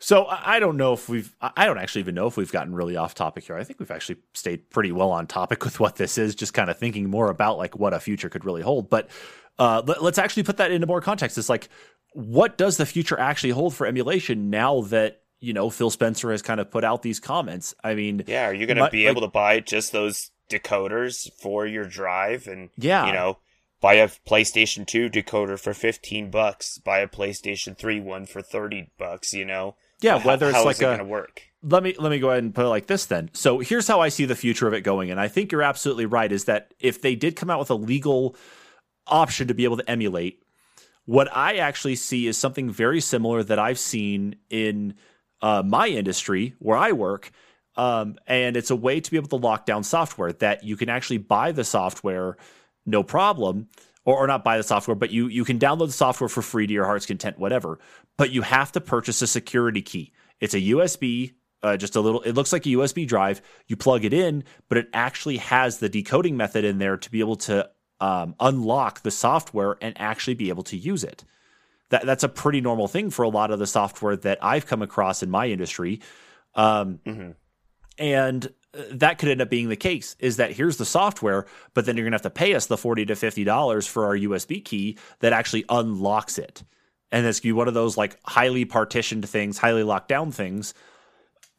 [0.00, 2.96] So I don't know if we've, I don't actually even know if we've gotten really
[2.96, 3.56] off topic here.
[3.56, 6.70] I think we've actually stayed pretty well on topic with what this is, just kind
[6.70, 8.88] of thinking more about like what a future could really hold.
[8.88, 9.10] But
[9.58, 11.36] uh, let, us actually put that into more context.
[11.36, 11.68] It's like,
[12.12, 16.42] what does the future actually hold for emulation now that, you know, Phil Spencer has
[16.42, 17.74] kind of put out these comments?
[17.82, 21.30] I mean, yeah, are you going to be like, able to buy just those decoders
[21.32, 23.38] for your drive and, yeah, you know,
[23.80, 28.90] buy a PlayStation 2 decoder for 15 bucks, buy a PlayStation 3 one for 30
[28.98, 29.76] bucks, you know?
[30.00, 31.42] Yeah, whether how, it's like it a work.
[31.62, 33.30] Let me let me go ahead and put it like this then.
[33.32, 36.06] So here's how I see the future of it going, and I think you're absolutely
[36.06, 36.30] right.
[36.30, 38.36] Is that if they did come out with a legal
[39.08, 40.40] option to be able to emulate,
[41.04, 44.94] what I actually see is something very similar that I've seen in
[45.42, 47.32] uh, my industry where I work.
[47.76, 50.88] Um, and it's a way to be able to lock down software that you can
[50.88, 52.36] actually buy the software
[52.88, 53.68] no problem
[54.04, 56.66] or, or not buy the software, but you you can download the software for free
[56.66, 57.78] to your heart's content, whatever.
[58.16, 60.12] But you have to purchase a security key.
[60.40, 62.22] It's a USB, uh, just a little.
[62.22, 63.42] It looks like a USB drive.
[63.66, 67.20] You plug it in, but it actually has the decoding method in there to be
[67.20, 67.68] able to
[68.00, 71.24] um, unlock the software and actually be able to use it.
[71.90, 74.82] That that's a pretty normal thing for a lot of the software that I've come
[74.82, 76.00] across in my industry.
[76.54, 77.30] Um, mm-hmm.
[77.98, 81.96] And that could end up being the case is that here's the software, but then
[81.96, 84.98] you're going to have to pay us the 40 to $50 for our USB key
[85.20, 86.62] that actually unlocks it.
[87.10, 90.30] And it's going to be one of those like highly partitioned things, highly locked down
[90.30, 90.74] things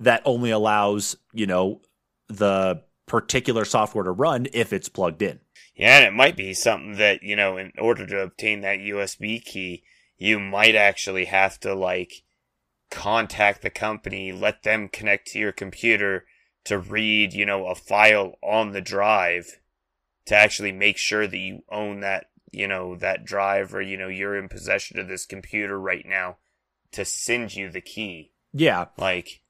[0.00, 1.80] that only allows, you know,
[2.28, 5.40] the particular software to run if it's plugged in.
[5.74, 9.42] Yeah, and it might be something that, you know, in order to obtain that USB
[9.42, 9.82] key,
[10.16, 12.22] you might actually have to like
[12.94, 16.24] contact the company, let them connect to your computer
[16.64, 19.58] to read, you know, a file on the drive
[20.26, 24.08] to actually make sure that you own that, you know, that drive or, you know,
[24.08, 26.36] you're in possession of this computer right now
[26.92, 28.32] to send you the key.
[28.52, 28.86] Yeah.
[28.96, 29.42] Like,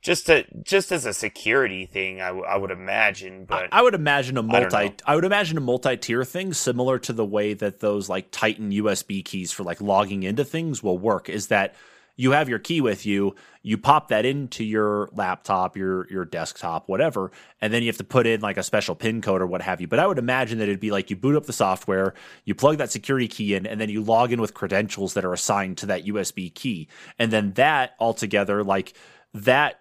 [0.00, 3.44] just to just as a security thing, I, w- I would imagine.
[3.44, 4.76] But I, I would imagine a multi.
[4.76, 8.70] I, I, would imagine a multi-tier thing, similar to the way that those like Titan
[8.70, 11.28] USB keys for like logging into things will work.
[11.28, 11.76] Is that
[12.16, 16.88] you have your key with you, you pop that into your laptop, your your desktop,
[16.88, 19.62] whatever, and then you have to put in like a special pin code or what
[19.62, 19.86] have you.
[19.86, 22.78] But I would imagine that it'd be like you boot up the software, you plug
[22.78, 25.86] that security key in, and then you log in with credentials that are assigned to
[25.86, 26.88] that USB key.
[27.18, 28.92] And then that altogether, like
[29.34, 29.80] that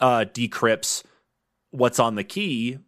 [0.00, 1.02] uh, decrypts
[1.70, 2.78] what's on the key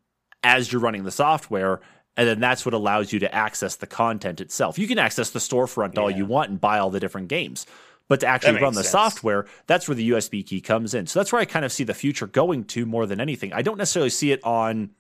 [0.43, 1.81] as you're running the software
[2.17, 4.79] and then that's what allows you to access the content itself.
[4.79, 6.01] You can access the storefront yeah.
[6.01, 7.67] all you want and buy all the different games,
[8.09, 8.91] But to actually run the sense.
[8.91, 11.07] software, that's where the USB key comes in.
[11.07, 13.53] So that's where I kind of see the future going to more than anything.
[13.53, 14.91] I don't necessarily see it on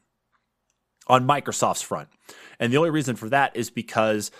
[1.06, 2.08] on Microsoft's front.
[2.58, 4.30] And the only reason for that is because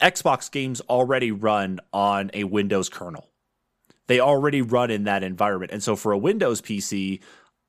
[0.00, 3.30] Xbox games already run on a Windows kernel.
[4.06, 5.72] They already run in that environment.
[5.72, 7.22] And so for a Windows PC,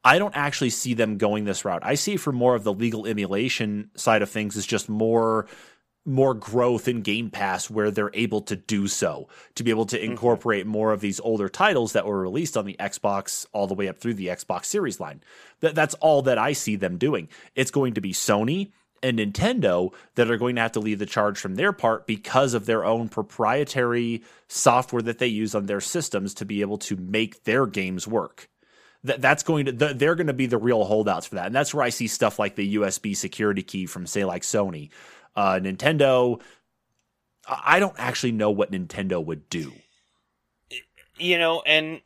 [0.03, 1.81] I don't actually see them going this route.
[1.83, 5.47] I see for more of the legal emulation side of things is just more
[6.05, 9.97] more growth in Game Pass where they're able to do so, to be able to
[9.97, 10.11] mm-hmm.
[10.11, 10.71] incorporate mm-hmm.
[10.71, 13.99] more of these older titles that were released on the Xbox all the way up
[13.99, 15.21] through the Xbox Series line.
[15.61, 17.27] That, that's all that I see them doing.
[17.55, 21.05] It's going to be Sony and Nintendo that are going to have to lead the
[21.05, 25.81] charge from their part because of their own proprietary software that they use on their
[25.81, 28.49] systems to be able to make their games work.
[29.03, 31.75] That that's going to they're going to be the real holdouts for that, and that's
[31.75, 34.89] where I see stuff like the USB security key from say like Sony,
[35.35, 36.41] uh, Nintendo.
[37.47, 39.73] I don't actually know what Nintendo would do.
[41.17, 42.01] You know, and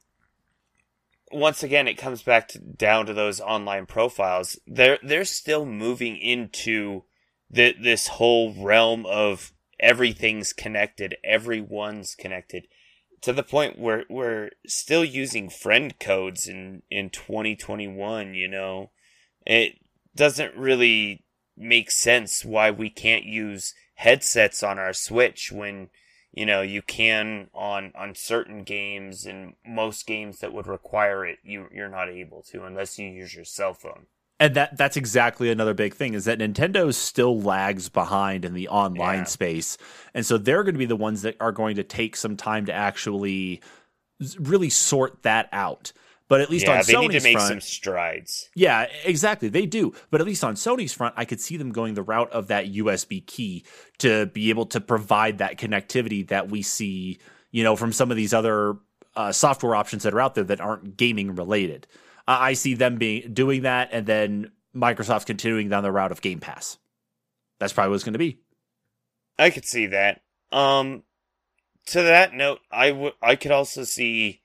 [1.32, 4.59] once again, it comes back to, down to those online profiles.
[4.67, 7.03] They're they're still moving into
[7.49, 12.67] the, this whole realm of everything's connected, everyone's connected,
[13.21, 18.34] to the point where we're still using friend codes in in 2021.
[18.34, 18.91] You know,
[19.45, 19.75] it
[20.15, 21.23] doesn't really
[21.60, 25.89] make sense why we can't use headsets on our Switch when
[26.32, 31.39] you know you can on on certain games and most games that would require it
[31.43, 34.05] you you're not able to unless you use your cell phone.
[34.39, 38.70] And that that's exactly another big thing is that Nintendo still lags behind in the
[38.70, 39.24] online yeah.
[39.26, 39.78] space.
[40.14, 42.66] And so they're going to be the ones that are going to take some time
[42.68, 43.62] to actually
[44.39, 45.91] really sort that out
[46.30, 48.49] but at least yeah, on they Sony's need to make front, some strides.
[48.55, 49.49] Yeah, exactly.
[49.49, 49.93] They do.
[50.11, 52.71] But at least on Sony's front, I could see them going the route of that
[52.71, 53.65] USB key
[53.97, 57.19] to be able to provide that connectivity that we see,
[57.49, 58.77] you know, from some of these other
[59.15, 61.88] uh, software options that are out there that aren't gaming related.
[62.27, 66.21] Uh, I see them being doing that, and then Microsoft continuing down the route of
[66.21, 66.77] Game Pass.
[67.59, 68.39] That's probably what's going to be.
[69.39, 70.21] I could see that.
[70.51, 71.01] Um,
[71.88, 74.41] to that note, I would I could also see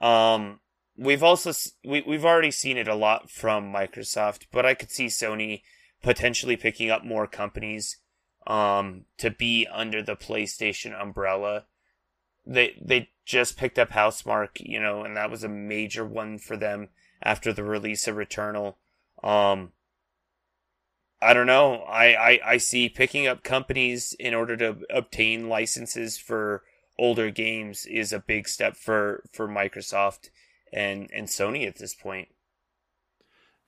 [0.00, 0.60] um
[0.96, 1.52] we've also
[1.84, 5.62] we we've already seen it a lot from Microsoft, but I could see Sony
[6.02, 7.98] potentially picking up more companies
[8.46, 11.64] um to be under the PlayStation umbrella.
[12.46, 16.56] They they just picked up Housemarque, you know, and that was a major one for
[16.56, 16.90] them
[17.22, 18.74] after the release of Returnal.
[19.22, 19.72] Um
[21.22, 21.76] I don't know.
[21.88, 26.64] I, I, I see picking up companies in order to obtain licenses for
[26.98, 30.28] older games is a big step for, for Microsoft
[30.74, 32.28] and and Sony at this point.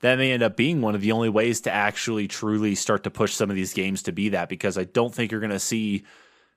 [0.01, 3.11] That may end up being one of the only ways to actually truly start to
[3.11, 5.59] push some of these games to be that because I don't think you're going to
[5.59, 6.05] see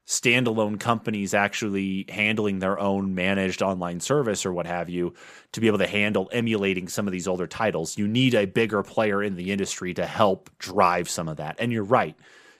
[0.05, 5.13] standalone companies actually handling their own managed online service or what have you
[5.51, 7.97] to be able to handle emulating some of these older titles.
[7.97, 11.57] You need a bigger player in the industry to help drive some of that.
[11.59, 12.15] And you're right.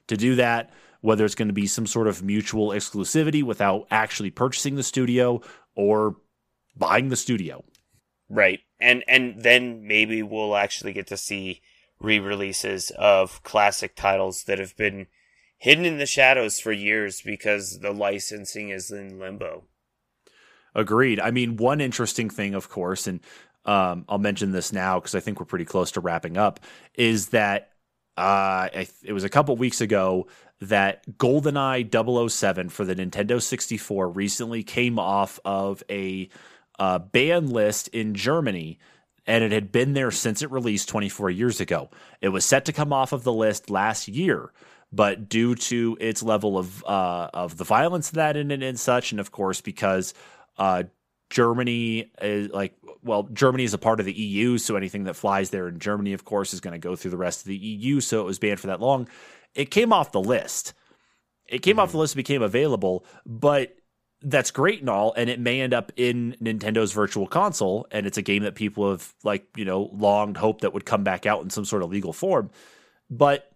[0.08, 0.72] To do that,
[1.02, 5.42] whether it's going to be some sort of mutual exclusivity without actually purchasing the studio
[5.76, 6.16] or
[6.78, 7.64] buying the studio.
[8.30, 8.60] Right.
[8.80, 11.62] And and then maybe we'll actually get to see
[12.00, 15.08] re-releases of classic titles that have been
[15.58, 19.66] hidden in the shadows for years because the licensing is in limbo.
[20.74, 21.20] Agreed.
[21.20, 23.20] I mean, one interesting thing, of course, and
[23.66, 26.60] um, I'll mention this now because I think we're pretty close to wrapping up,
[26.96, 27.72] is that
[28.16, 28.70] uh,
[29.04, 30.28] it was a couple weeks ago
[30.62, 36.30] that GoldenEye 007 for the Nintendo 64 recently came off of a
[36.80, 38.80] uh, ban list in Germany,
[39.28, 41.90] and it had been there since it released 24 years ago.
[42.22, 44.52] It was set to come off of the list last year,
[44.92, 49.12] but due to its level of uh, of the violence that in it and such,
[49.12, 50.14] and of course because
[50.58, 50.84] uh,
[51.30, 52.74] Germany is like
[53.04, 56.14] well, Germany is a part of the EU, so anything that flies there in Germany,
[56.14, 58.02] of course, is going to go through the rest of the EU.
[58.02, 59.08] So it was banned for that long.
[59.56, 60.74] It came off the list.
[61.48, 61.80] It came mm-hmm.
[61.82, 63.76] off the list, became available, but
[64.22, 68.18] that's great and all, and it may end up in Nintendo's virtual console, and it's
[68.18, 71.42] a game that people have like, you know, longed hoped that would come back out
[71.42, 72.50] in some sort of legal form.
[73.10, 73.52] But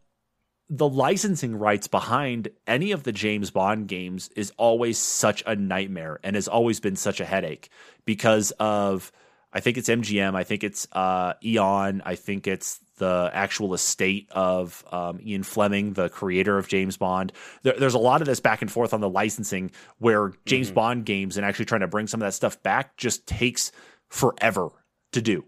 [0.69, 6.19] the licensing rights behind any of the James Bond games is always such a nightmare
[6.23, 7.69] and has always been such a headache
[8.05, 9.11] because of
[9.51, 14.27] I think it's MGM, I think it's uh, Eon, I think it's the actual estate
[14.31, 17.31] of um, Ian Fleming, the creator of James Bond.
[17.63, 20.75] There, there's a lot of this back and forth on the licensing where James mm-hmm.
[20.75, 23.71] Bond games and actually trying to bring some of that stuff back just takes
[24.09, 24.69] forever
[25.13, 25.43] to do.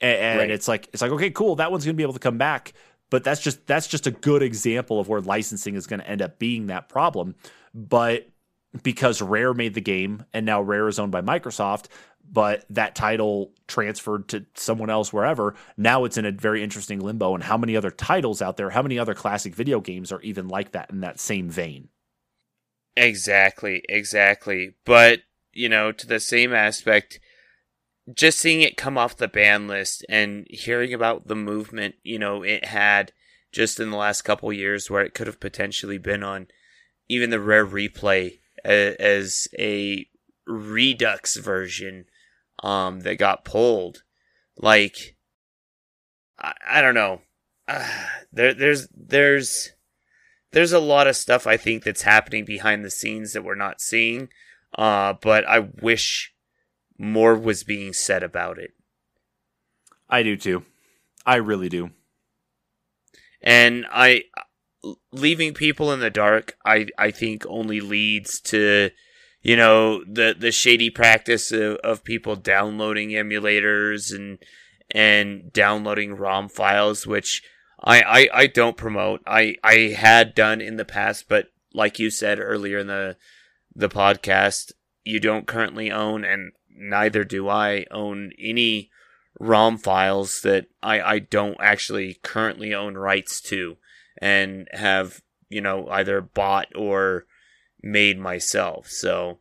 [0.00, 0.50] And, and right.
[0.50, 2.72] it's like it's like okay, cool, that one's going to be able to come back,
[3.10, 6.22] but that's just that's just a good example of where licensing is going to end
[6.22, 7.34] up being that problem.
[7.74, 8.28] But
[8.82, 11.86] because Rare made the game and now Rare is owned by Microsoft,
[12.30, 15.54] but that title transferred to someone else wherever.
[15.76, 17.34] Now it's in a very interesting limbo.
[17.34, 20.48] And how many other titles out there, how many other classic video games are even
[20.48, 21.88] like that in that same vein?
[22.96, 24.74] Exactly, exactly.
[24.84, 25.20] But,
[25.52, 27.20] you know, to the same aspect,
[28.12, 32.42] just seeing it come off the ban list and hearing about the movement, you know,
[32.42, 33.12] it had
[33.52, 36.48] just in the last couple years where it could have potentially been on
[37.08, 40.06] even the rare replay as a
[40.46, 42.06] redux version
[42.62, 44.02] um, that got pulled.
[44.56, 45.16] Like,
[46.38, 47.22] I, I don't know.
[47.66, 47.86] Uh,
[48.32, 49.72] there, there's, there's,
[50.52, 53.80] there's a lot of stuff I think that's happening behind the scenes that we're not
[53.80, 54.28] seeing.
[54.76, 56.34] Uh, but I wish
[56.98, 58.72] more was being said about it.
[60.08, 60.64] I do too.
[61.24, 61.90] I really do.
[63.42, 64.24] And I,
[65.12, 68.90] leaving people in the dark, I, I think only leads to,
[69.42, 74.38] you know, the, the shady practice of, of people downloading emulators and,
[74.90, 77.42] and downloading ROM files, which
[77.80, 79.22] I, I, I don't promote.
[79.26, 83.16] I, I had done in the past, but like you said earlier in the,
[83.74, 84.72] the podcast,
[85.04, 88.90] you don't currently own, and neither do I own any
[89.38, 93.76] ROM files that I, I don't actually currently own rights to
[94.20, 97.24] and have, you know, either bought or
[97.82, 98.88] made myself.
[98.88, 99.38] So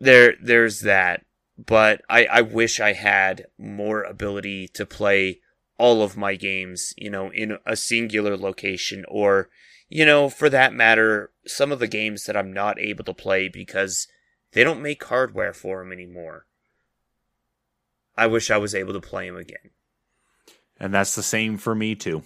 [0.00, 1.24] there there's that.
[1.58, 5.40] But I, I wish I had more ability to play
[5.76, 9.48] all of my games, you know, in a singular location or,
[9.88, 13.48] you know, for that matter, some of the games that I'm not able to play
[13.48, 14.06] because
[14.52, 16.46] they don't make hardware for them anymore.
[18.16, 19.70] I wish I was able to play them again.
[20.78, 22.22] And that's the same for me too.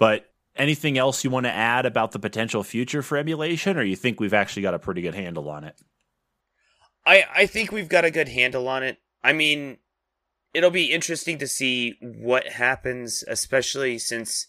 [0.00, 3.94] But anything else you want to add about the potential future for emulation, or you
[3.94, 5.76] think we've actually got a pretty good handle on it?
[7.06, 8.98] I I think we've got a good handle on it.
[9.22, 9.76] I mean,
[10.54, 14.46] it'll be interesting to see what happens, especially since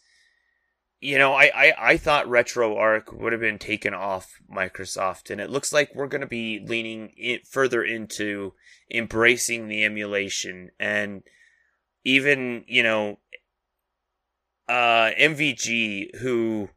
[1.01, 5.49] you know, I, I, I thought RetroArch would have been taken off Microsoft, and it
[5.49, 8.53] looks like we're going to be leaning in, further into
[8.93, 10.69] embracing the emulation.
[10.79, 11.23] And
[12.05, 13.17] even, you know,
[14.67, 16.69] uh, MVG, who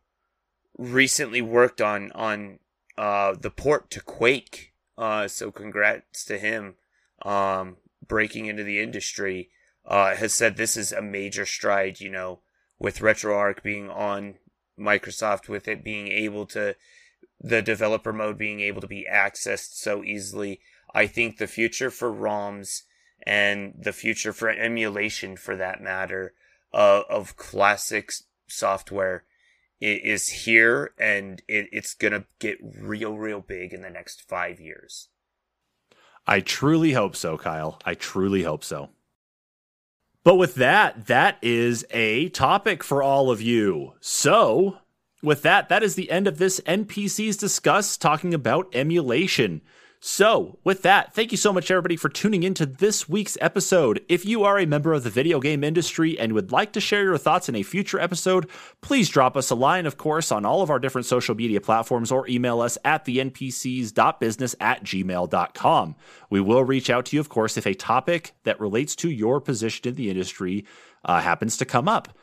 [0.79, 2.59] recently worked on on
[2.97, 4.73] uh, the port to Quake.
[4.97, 6.75] Uh, so congrats to him,
[7.23, 7.77] um,
[8.07, 9.51] breaking into the industry.
[9.87, 12.01] Uh, has said this is a major stride.
[12.01, 12.41] You know,
[12.79, 14.35] with RetroArch being on
[14.79, 16.77] Microsoft, with it being able to
[17.41, 20.61] the developer mode being able to be accessed so easily.
[20.95, 22.83] I think the future for ROMs
[23.27, 26.35] and the future for emulation, for that matter,
[26.75, 28.13] uh, of classic
[28.49, 29.25] software
[29.81, 34.61] is here and it, it's going to get real, real big in the next five
[34.61, 35.09] years.
[36.27, 37.79] I truly hope so, Kyle.
[37.85, 38.91] I truly hope so.
[40.25, 43.93] But with that, that is a topic for all of you.
[44.01, 44.79] So,
[45.23, 49.61] with that, that is the end of this NPCs Discuss talking about emulation.
[50.07, 54.05] So, with that, thank you so much, everybody, for tuning into this week's episode.
[54.07, 57.05] If you are a member of the video game industry and would like to share
[57.05, 58.51] your thoughts in a future episode,
[58.83, 62.13] please drop us a line, of course, on all of our different social media platforms
[62.13, 65.97] or email us at the npcs.business at gmail.com.
[66.29, 69.41] We will reach out to you, of course, if a topic that relates to your
[69.41, 70.67] position in the industry
[71.07, 72.15] uh, happens to come up.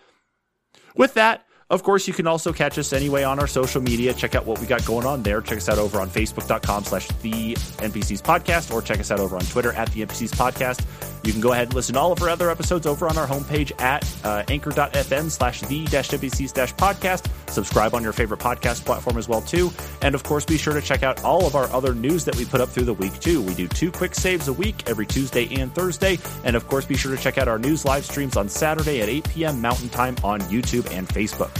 [0.96, 4.14] With that, of course, you can also catch us anyway on our social media.
[4.14, 5.42] Check out what we got going on there.
[5.42, 9.38] Check us out over on Facebook.com slash the NPCs podcast or check us out over
[9.38, 10.86] on Twitter at the NPCs podcast.
[11.24, 13.28] You can go ahead and listen to all of our other episodes over on our
[13.28, 17.30] homepage at uh, anchor.fm slash the NPCs podcast.
[17.50, 19.72] Subscribe on your favorite podcast platform as well, too.
[20.02, 22.46] And of course, be sure to check out all of our other news that we
[22.46, 23.42] put up through the week, too.
[23.42, 26.18] We do two quick saves a week every Tuesday and Thursday.
[26.44, 29.10] And of course, be sure to check out our news live streams on Saturday at
[29.10, 29.62] 8 p.m.
[29.62, 31.52] Mountain Time on YouTube and Facebook.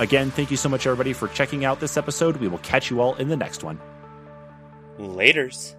[0.00, 2.36] Again, thank you so much, everybody, for checking out this episode.
[2.38, 3.80] We will catch you all in the next one.
[4.98, 5.74] Laters.